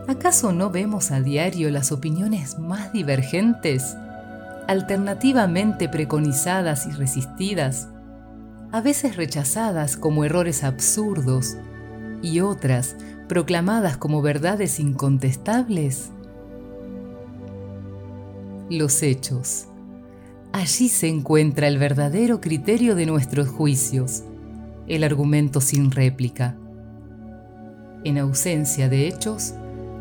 [0.08, 3.96] ¿Acaso no vemos a diario las opiniones más divergentes,
[4.66, 7.88] alternativamente preconizadas y resistidas,
[8.72, 11.56] a veces rechazadas como errores absurdos
[12.22, 12.96] y otras
[13.28, 16.10] proclamadas como verdades incontestables?
[18.68, 19.68] Los hechos
[20.56, 24.22] Allí se encuentra el verdadero criterio de nuestros juicios,
[24.88, 26.56] el argumento sin réplica.
[28.04, 29.52] En ausencia de hechos,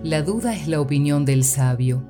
[0.01, 2.03] la duda es la opinión del sabio.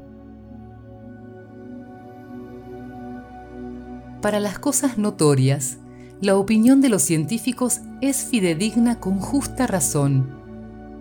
[4.22, 5.80] Para las cosas notorias,
[6.22, 10.30] la opinión de los científicos es fidedigna con justa razón,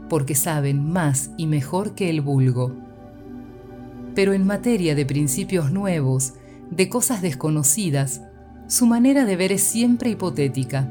[0.08, 2.72] porque saben más y mejor que el vulgo.
[4.14, 6.34] Pero en materia de principios nuevos,
[6.70, 8.22] de cosas desconocidas,
[8.66, 10.90] su manera de ver es siempre hipotética,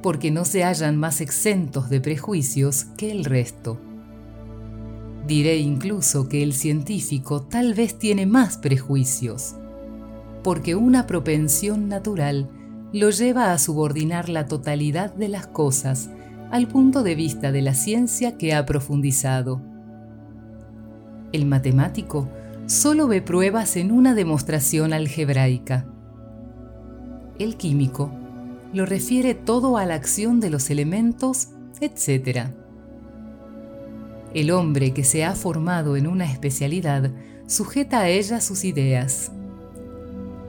[0.00, 3.80] porque no se hallan más exentos de prejuicios que el resto.
[5.26, 9.56] Diré incluso que el científico tal vez tiene más prejuicios,
[10.42, 12.48] porque una propensión natural
[12.92, 16.10] lo lleva a subordinar la totalidad de las cosas
[16.50, 19.60] al punto de vista de la ciencia que ha profundizado.
[21.32, 22.28] El matemático
[22.66, 25.86] solo ve pruebas en una demostración algebraica.
[27.38, 28.10] El químico
[28.72, 32.48] lo refiere todo a la acción de los elementos, etc.
[34.34, 37.12] El hombre que se ha formado en una especialidad
[37.46, 39.30] sujeta a ella sus ideas.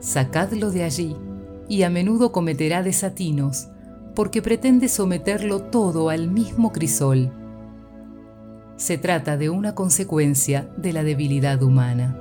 [0.00, 1.16] Sacadlo de allí
[1.72, 3.68] y a menudo cometerá desatinos
[4.14, 7.32] porque pretende someterlo todo al mismo crisol
[8.82, 12.18] se trata de una consecuencia de la debilidad humana.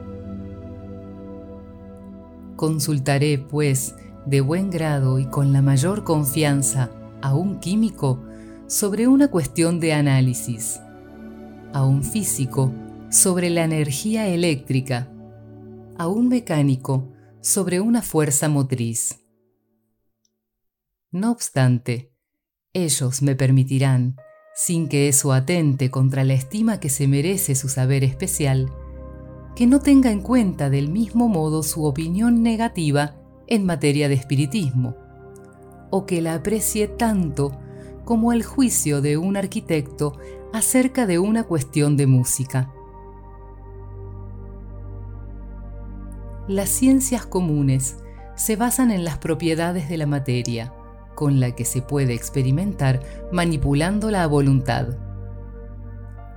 [2.55, 3.95] Consultaré, pues,
[4.27, 6.91] de buen grado y con la mayor confianza
[7.23, 8.23] a un químico
[8.67, 10.79] sobre una cuestión de análisis.
[11.73, 12.73] a un físico
[13.09, 15.07] sobre la energía eléctrica,
[15.97, 17.07] a un mecánico
[17.39, 19.21] sobre una fuerza motriz.
[21.13, 22.13] No obstante,
[22.71, 24.15] ellos me permitirán,
[24.55, 28.71] sin que eso atente contra la estima que se merece su saber especial,
[29.53, 34.95] que no tenga en cuenta del mismo modo su opinión negativa en materia de espiritismo,
[35.89, 37.59] o que la aprecie tanto
[38.05, 40.17] como el juicio de un arquitecto
[40.53, 42.71] acerca de una cuestión de música.
[46.47, 47.97] Las ciencias comunes
[48.35, 50.73] se basan en las propiedades de la materia,
[51.21, 52.99] con la que se puede experimentar
[53.31, 54.97] manipulando la voluntad.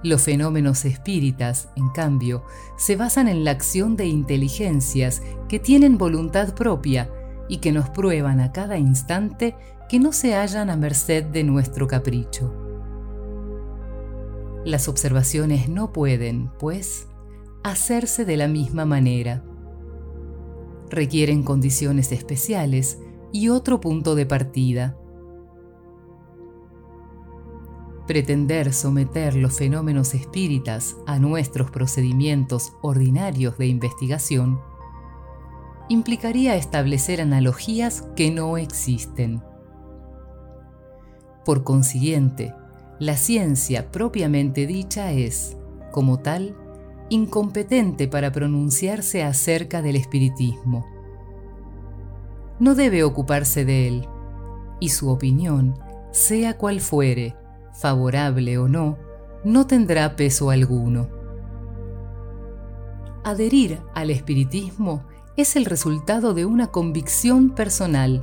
[0.03, 2.45] Los fenómenos espíritas, en cambio,
[2.76, 7.11] se basan en la acción de inteligencias que tienen voluntad propia
[7.49, 9.57] y que nos prueban a cada instante
[9.89, 12.55] que no se hallan a merced de nuestro capricho.
[14.66, 17.09] Las observaciones no pueden, pues,
[17.62, 19.43] hacerse de la misma manera.
[20.91, 22.99] Requieren condiciones especiales
[23.35, 24.97] y otro punto de partida.
[28.07, 34.61] Pretender someter los fenómenos espíritas a nuestros procedimientos ordinarios de investigación
[35.89, 39.43] implicaría establecer analogías que no existen.
[41.45, 42.55] Por consiguiente,
[43.01, 45.57] la ciencia propiamente dicha es,
[45.91, 46.57] como tal,
[47.09, 50.94] incompetente para pronunciarse acerca del espiritismo.
[52.59, 54.09] No debe ocuparse de él,
[54.81, 55.79] y su opinión,
[56.13, 57.37] sea cual fuere,
[57.73, 58.99] favorable o no,
[59.45, 61.09] no tendrá peso alguno.
[63.25, 65.05] Adherir al espiritismo
[65.37, 68.23] es el resultado de una convicción personal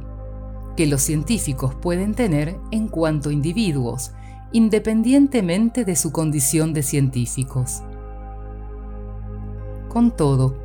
[0.78, 4.12] que los científicos pueden tener en cuanto individuos,
[4.54, 7.84] independientemente de su condición de científicos.
[9.90, 10.56] Con todo,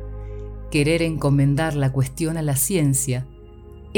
[0.71, 3.27] querer encomendar la cuestión a la ciencia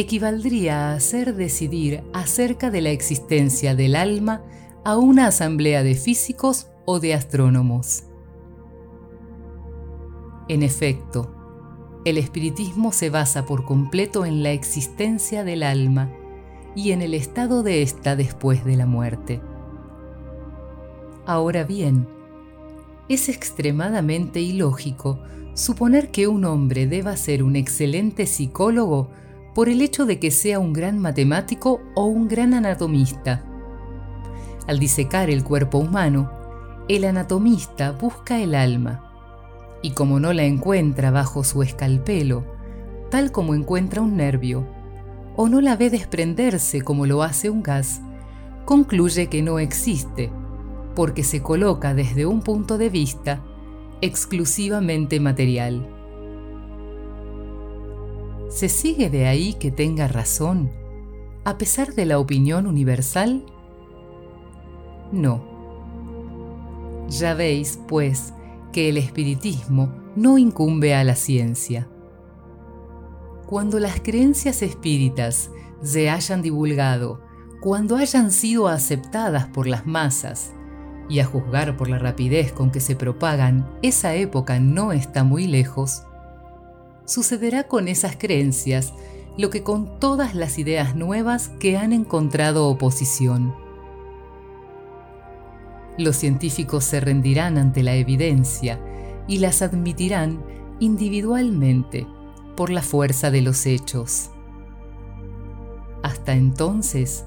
[0.02, 4.44] equivaldría a hacer decidir acerca de la existencia del alma
[4.84, 8.04] a una asamblea de físicos o de astrónomos.
[10.48, 11.36] En efecto,
[12.06, 16.12] el espiritismo se basa por completo en la existencia del alma
[16.76, 19.42] y en el estado de ésta después de la muerte.
[21.26, 22.08] Ahora bien,
[23.10, 25.20] es extremadamente ilógico
[25.56, 29.10] suponer que un hombre deba ser un excelente psicólogo
[29.60, 33.44] por el hecho de que sea un gran matemático o un gran anatomista.
[34.68, 36.32] Al disecar el cuerpo humano,
[36.88, 42.46] el anatomista busca el alma y como no la encuentra bajo su escalpelo,
[43.12, 44.66] tal como encuentra un nervio,
[45.36, 48.00] o no la ve desprenderse como lo hace un gas,
[48.64, 50.32] concluye que no existe,
[50.96, 53.44] porque se coloca desde un punto de vista
[54.00, 55.99] exclusivamente material.
[58.50, 60.72] ¿Se sigue de ahí que tenga razón,
[61.46, 63.46] a pesar de la opinión universal?
[65.12, 65.46] No.
[67.10, 68.34] Ya veis, pues,
[68.72, 71.88] que el espiritismo no incumbe a la ciencia.
[73.46, 75.52] Cuando las creencias espíritas
[75.84, 77.22] se hayan divulgado,
[77.62, 80.54] cuando hayan sido aceptadas por las masas,
[81.08, 85.46] y a juzgar por la rapidez con que se propagan, esa época no está muy
[85.46, 86.04] lejos,
[87.10, 88.94] sucederá con esas creencias
[89.38, 93.54] lo que con todas las ideas nuevas que han encontrado oposición
[96.00, 98.80] los científicos se rendirán ante la evidencia
[99.28, 100.42] y las admitirán
[100.80, 102.08] individualmente
[102.56, 104.32] por la fuerza de los hechos.
[106.02, 107.26] Hasta entonces,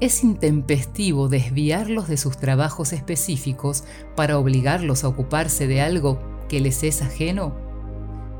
[0.00, 3.84] es intempestivo desviarlos de sus trabajos específicos
[4.16, 6.18] para obligarlos a ocuparse de algo
[6.48, 7.54] que les es ajeno,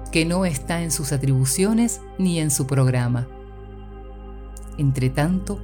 [0.08, 3.28] que no está en sus atribuciones ni en su programa.
[4.78, 5.60] Entretanto,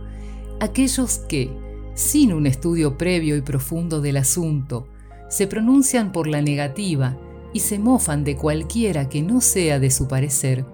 [0.60, 1.50] aquellos que,
[1.94, 4.88] sin un estudio previo y profundo del asunto,
[5.28, 7.16] se pronuncian por la negativa
[7.52, 10.64] y se mofan de cualquiera que no sea de su parecer,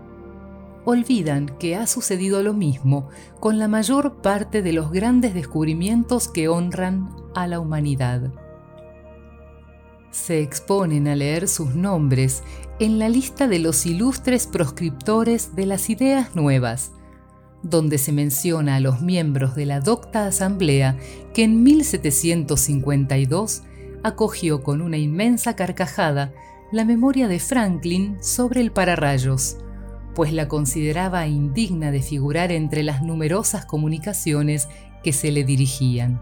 [0.84, 6.48] olvidan que ha sucedido lo mismo con la mayor parte de los grandes descubrimientos que
[6.48, 8.32] honran a la humanidad.
[10.10, 12.42] Se exponen a leer sus nombres
[12.78, 16.92] en la lista de los ilustres proscriptores de las ideas nuevas,
[17.62, 20.96] donde se menciona a los miembros de la docta asamblea
[21.34, 23.62] que en 1752
[24.02, 26.32] acogió con una inmensa carcajada
[26.72, 29.58] la memoria de Franklin sobre el pararrayos,
[30.14, 34.68] pues la consideraba indigna de figurar entre las numerosas comunicaciones
[35.02, 36.20] que se le dirigían.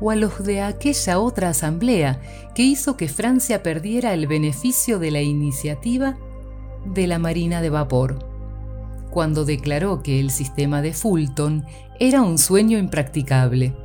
[0.00, 2.20] O a los de aquella otra asamblea
[2.54, 6.18] que hizo que Francia perdiera el beneficio de la iniciativa
[6.86, 8.18] de la Marina de Vapor,
[9.10, 11.64] cuando declaró que el sistema de Fulton
[11.98, 13.76] era un sueño impracticable.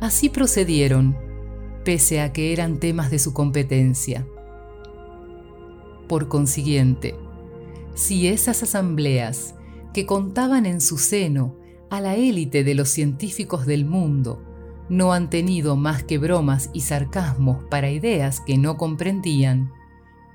[0.00, 1.16] Así procedieron,
[1.84, 4.26] pese a que eran temas de su competencia.
[6.08, 7.14] Por consiguiente,
[7.94, 9.54] si esas asambleas,
[9.92, 11.59] que contaban en su seno
[11.90, 14.42] a la élite de los científicos del mundo,
[14.88, 19.72] no han tenido más que bromas y sarcasmos para ideas que no comprendían,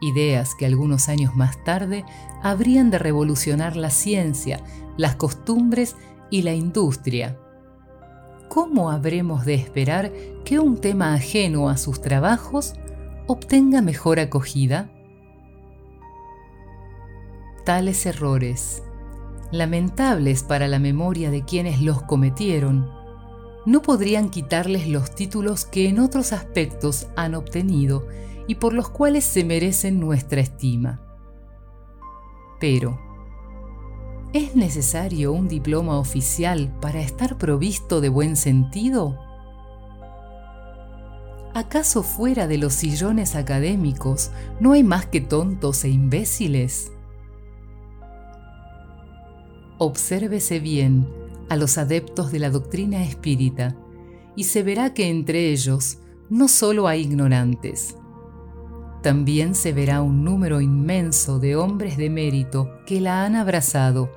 [0.01, 2.05] ideas que algunos años más tarde
[2.41, 4.61] habrían de revolucionar la ciencia,
[4.97, 5.95] las costumbres
[6.29, 7.37] y la industria.
[8.49, 10.13] ¿Cómo habremos de esperar
[10.45, 12.75] que un tema ajeno a sus trabajos
[13.27, 14.89] obtenga mejor acogida?
[17.65, 18.83] Tales errores,
[19.57, 22.89] lamentables para la memoria de quienes los cometieron,
[23.65, 28.07] no podrían quitarles los títulos que en otros aspectos han obtenido
[28.47, 31.01] y por los cuales se merecen nuestra estima.
[32.59, 32.99] Pero,
[34.33, 39.17] ¿es necesario un diploma oficial para estar provisto de buen sentido?
[41.55, 46.91] ¿Acaso fuera de los sillones académicos no hay más que tontos e imbéciles?
[49.77, 51.07] Obsérvese bien
[51.49, 53.75] a los adeptos de la doctrina espírita
[54.35, 55.99] y se verá que entre ellos
[56.29, 57.95] no solo hay ignorantes,
[59.05, 64.09] también se verá un número inmenso de hombres de mérito que la han abrazado,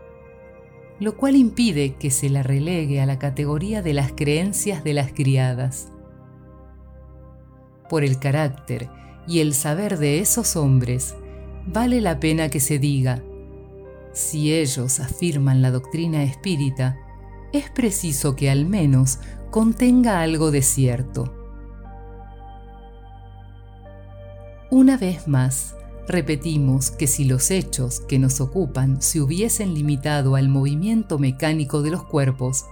[0.98, 5.12] lo cual impide que se la relegue a la categoría de las creencias de las
[5.12, 5.92] criadas.
[7.90, 8.88] Por el carácter
[9.26, 11.14] y el saber de esos hombres,
[11.66, 13.22] vale la pena que se diga,
[14.18, 16.98] si ellos afirman la doctrina espírita,
[17.52, 19.20] es preciso que al menos
[19.52, 21.32] contenga algo de cierto.
[24.72, 25.76] Una vez más,
[26.08, 31.92] repetimos que si los hechos que nos ocupan se hubiesen limitado al movimiento mecánico de
[31.92, 32.64] los cuerpos,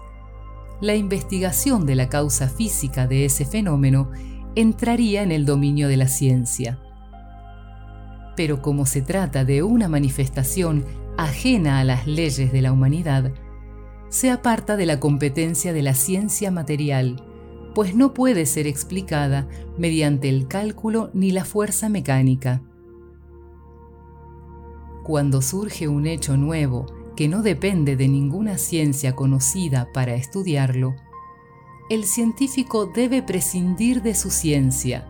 [0.80, 4.10] la investigación de la causa física de ese fenómeno
[4.56, 6.80] entraría en el dominio de la ciencia.
[8.34, 10.84] Pero como se trata de una manifestación
[11.16, 13.32] ajena a las leyes de la humanidad,
[14.08, 17.22] se aparta de la competencia de la ciencia material
[17.76, 22.62] pues no puede ser explicada mediante el cálculo ni la fuerza mecánica.
[25.04, 26.86] Cuando surge un hecho nuevo
[27.16, 30.96] que no depende de ninguna ciencia conocida para estudiarlo,
[31.90, 35.06] el científico debe prescindir de su ciencia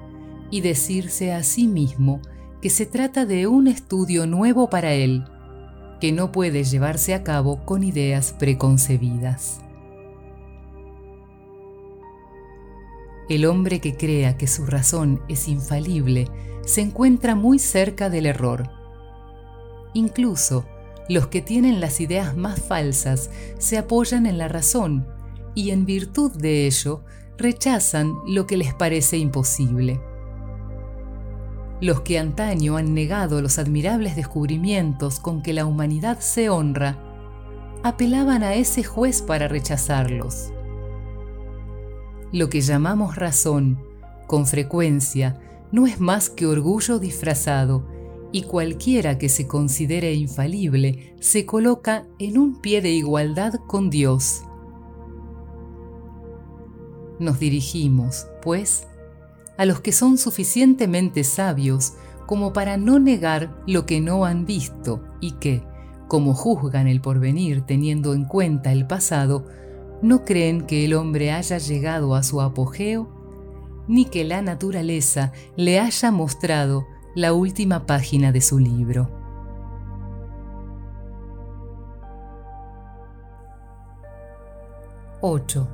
[0.51, 2.21] y decirse a sí mismo
[2.61, 5.23] que se trata de un estudio nuevo para él,
[6.01, 9.61] que no puede llevarse a cabo con ideas preconcebidas.
[13.29, 16.29] El hombre que crea que su razón es infalible
[16.65, 18.71] se encuentra muy cerca del error.
[19.95, 20.65] Incluso
[21.09, 25.09] los que tienen las ideas más falsas se apoyan en la razón
[25.55, 27.03] y en virtud de ello
[27.39, 30.01] rechazan lo que les parece imposible.
[31.81, 36.99] Los que antaño han negado los admirables descubrimientos con que la humanidad se honra,
[37.83, 40.53] apelaban a ese juez para rechazarlos.
[42.33, 43.79] Lo que llamamos razón,
[44.27, 45.39] con frecuencia,
[45.71, 47.87] no es más que orgullo disfrazado,
[48.33, 54.43] y cualquiera que se considere infalible se coloca en un pie de igualdad con Dios.
[57.19, 58.87] Nos dirigimos, pues,
[59.57, 61.95] a los que son suficientemente sabios
[62.27, 65.63] como para no negar lo que no han visto y que,
[66.09, 69.47] como juzgan el porvenir teniendo en cuenta el pasado,
[70.03, 73.09] no creen que el hombre haya llegado a su apogeo,
[73.89, 79.09] ni que la naturaleza le haya mostrado la última página de su libro.
[85.23, 85.67] (8)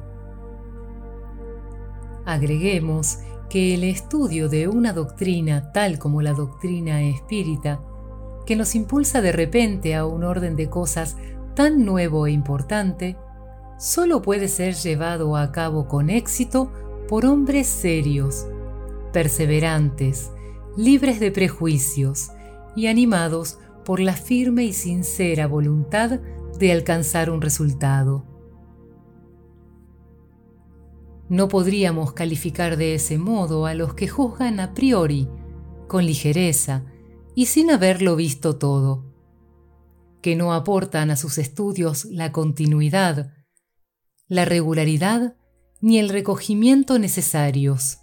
[2.25, 3.19] Agreguemos
[3.53, 7.83] que el estudio de una doctrina tal como la doctrina espírita,
[8.47, 11.19] que nos impulsa de repente a un orden de cosas
[11.55, 13.19] tan nuevo e importante,
[13.79, 16.73] solo puede ser llevado a cabo con éxito
[17.09, 18.47] por hombres serios,
[19.13, 20.31] perseverantes,
[20.75, 22.31] libres de prejuicios
[22.75, 26.21] y animados por la firme y sincera voluntad
[26.59, 28.32] de alcanzar un resultado.
[31.33, 35.31] No podríamos calificar de ese modo a los que juzgan a priori,
[35.89, 36.85] con ligereza
[37.35, 39.07] y sin haberlo visto todo,
[40.21, 43.33] que no aportan a sus estudios la continuidad,
[44.29, 45.35] la regularidad
[45.81, 48.01] ni el recogimiento necesarios.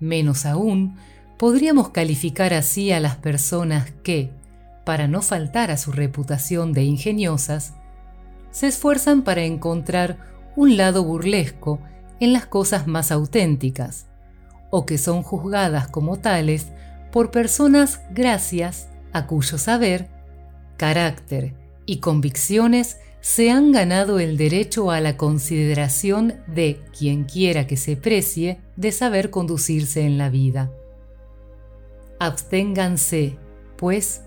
[0.00, 0.98] Menos aún,
[1.38, 4.32] podríamos calificar así a las personas que,
[4.84, 7.72] para no faltar a su reputación de ingeniosas,
[8.50, 10.28] se esfuerzan para encontrar
[10.58, 11.78] un lado burlesco
[12.18, 14.08] en las cosas más auténticas,
[14.70, 16.66] o que son juzgadas como tales
[17.12, 20.08] por personas gracias a cuyo saber,
[20.76, 21.54] carácter
[21.86, 27.96] y convicciones se han ganado el derecho a la consideración de quien quiera que se
[27.96, 30.72] precie de saber conducirse en la vida.
[32.18, 33.38] Absténganse,
[33.76, 34.22] pues,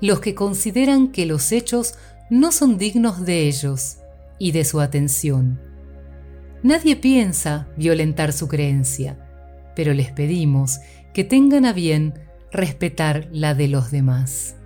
[0.00, 1.94] los que consideran que los hechos
[2.30, 3.98] no son dignos de ellos
[4.40, 5.67] y de su atención.
[6.62, 9.16] Nadie piensa violentar su creencia,
[9.76, 10.80] pero les pedimos
[11.14, 12.14] que tengan a bien
[12.50, 14.56] respetar la de los demás.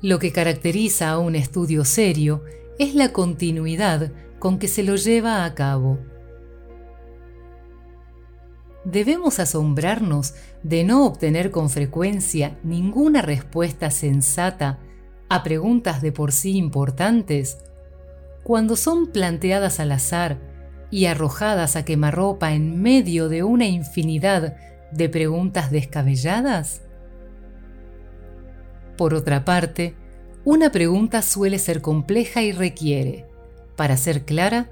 [0.00, 2.44] Lo que caracteriza a un estudio serio
[2.78, 5.98] es la continuidad con que se lo lleva a cabo.
[8.84, 14.78] ¿Debemos asombrarnos de no obtener con frecuencia ninguna respuesta sensata
[15.28, 17.58] a preguntas de por sí importantes
[18.48, 20.38] cuando son planteadas al azar
[20.90, 24.56] y arrojadas a quemarropa en medio de una infinidad
[24.90, 26.80] de preguntas descabelladas?
[28.96, 29.96] Por otra parte,
[30.46, 33.26] una pregunta suele ser compleja y requiere,
[33.76, 34.70] para ser clara,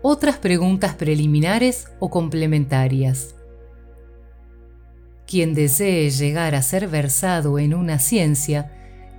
[0.00, 3.34] otras preguntas preliminares o complementarias.
[5.26, 8.72] Quien desee llegar a ser versado en una ciencia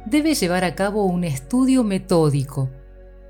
[0.07, 2.71] debe llevar a cabo un estudio metódico,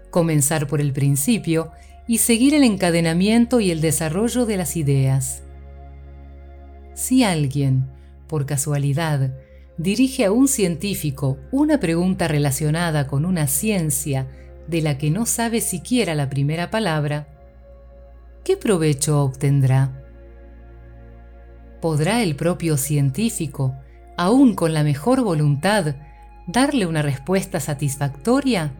[0.09, 1.71] comenzar por el principio
[2.07, 5.43] y seguir el encadenamiento y el desarrollo de las ideas.
[6.95, 7.87] Si alguien,
[8.27, 9.31] por casualidad,
[9.77, 14.27] dirige a un científico una pregunta relacionada con una ciencia
[14.67, 17.27] de la que no sabe siquiera la primera palabra,
[18.43, 20.03] ¿qué provecho obtendrá?
[21.81, 23.73] ¿Podrá el propio científico,
[24.17, 25.95] aún con la mejor voluntad,
[26.45, 28.73] darle una respuesta satisfactoria?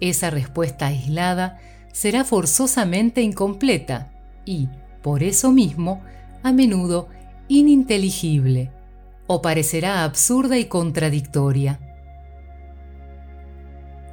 [0.00, 1.58] Esa respuesta aislada
[1.92, 4.12] será forzosamente incompleta
[4.44, 4.68] y,
[5.02, 6.02] por eso mismo,
[6.42, 7.08] a menudo
[7.48, 8.70] ininteligible
[9.26, 11.80] o parecerá absurda y contradictoria.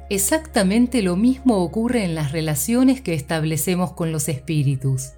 [0.08, 5.12] Exactamente lo mismo ocurre en las relaciones que establecemos con los espíritus.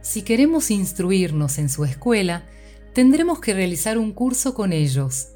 [0.00, 2.44] Si queremos instruirnos en su escuela,
[2.92, 5.30] tendremos que realizar un curso con ellos.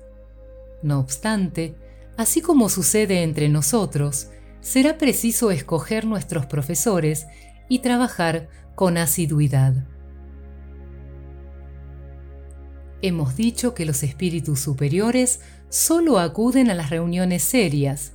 [0.82, 1.74] No obstante,
[2.18, 4.28] así como sucede entre nosotros,
[4.60, 7.28] será preciso escoger nuestros profesores
[7.68, 9.86] y trabajar con asiduidad.
[13.02, 18.14] Hemos dicho que los espíritus superiores solo acuden a las reuniones serias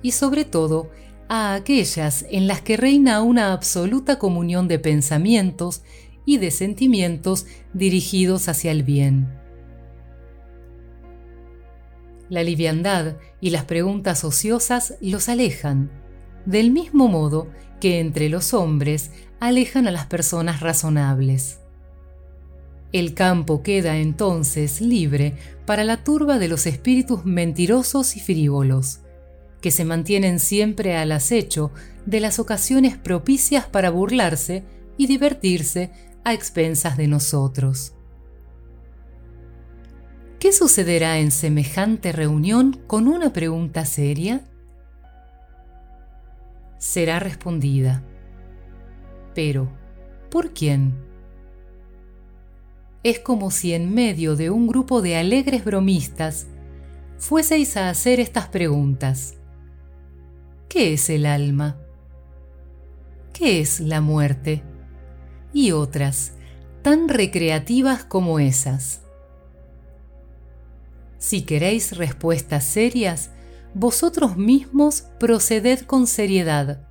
[0.00, 0.90] y sobre todo
[1.28, 5.82] a aquellas en las que reina una absoluta comunión de pensamientos
[6.24, 9.41] y de sentimientos dirigidos hacia el bien.
[12.32, 15.90] La liviandad y las preguntas ociosas los alejan,
[16.46, 17.48] del mismo modo
[17.78, 21.58] que entre los hombres alejan a las personas razonables.
[22.90, 25.34] El campo queda entonces libre
[25.66, 29.00] para la turba de los espíritus mentirosos y frívolos,
[29.60, 31.70] que se mantienen siempre al acecho
[32.06, 34.64] de las ocasiones propicias para burlarse
[34.96, 35.90] y divertirse
[36.24, 37.92] a expensas de nosotros.
[40.42, 44.40] ¿Qué sucederá en semejante reunión con una pregunta seria?
[46.78, 48.02] Será respondida.
[49.36, 49.68] Pero,
[50.32, 50.96] ¿por quién?
[53.04, 56.48] es como si en medio de un grupo de alegres bromistas
[57.18, 59.34] fueseis a hacer estas preguntas.
[60.68, 61.76] ¿Qué es el alma?
[63.32, 64.64] ¿Qué es la muerte?
[65.52, 66.32] Y otras,
[66.82, 69.01] tan recreativas como esas.
[71.22, 73.30] Si queréis respuestas serias,
[73.74, 76.84] vosotros mismos proceded con seriedad,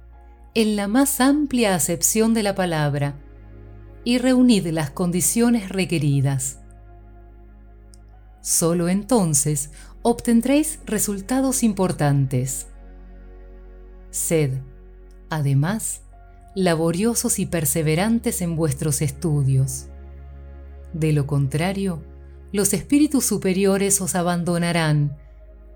[0.54, 3.16] en la más amplia acepción de la palabra,
[4.06, 6.60] y reunid las condiciones requeridas.
[8.40, 9.72] Solo entonces
[10.02, 12.68] obtendréis resultados importantes.
[14.12, 14.62] Sed,
[15.30, 16.04] además,
[16.56, 19.88] laboriosos y perseverantes en vuestros estudios.
[20.94, 22.02] De lo contrario,
[22.52, 25.18] los espíritus superiores os abandonarán,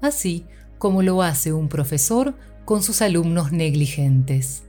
[0.02, 0.46] así
[0.78, 2.36] como lo hace un profesor
[2.66, 4.65] con sus alumnos negligentes.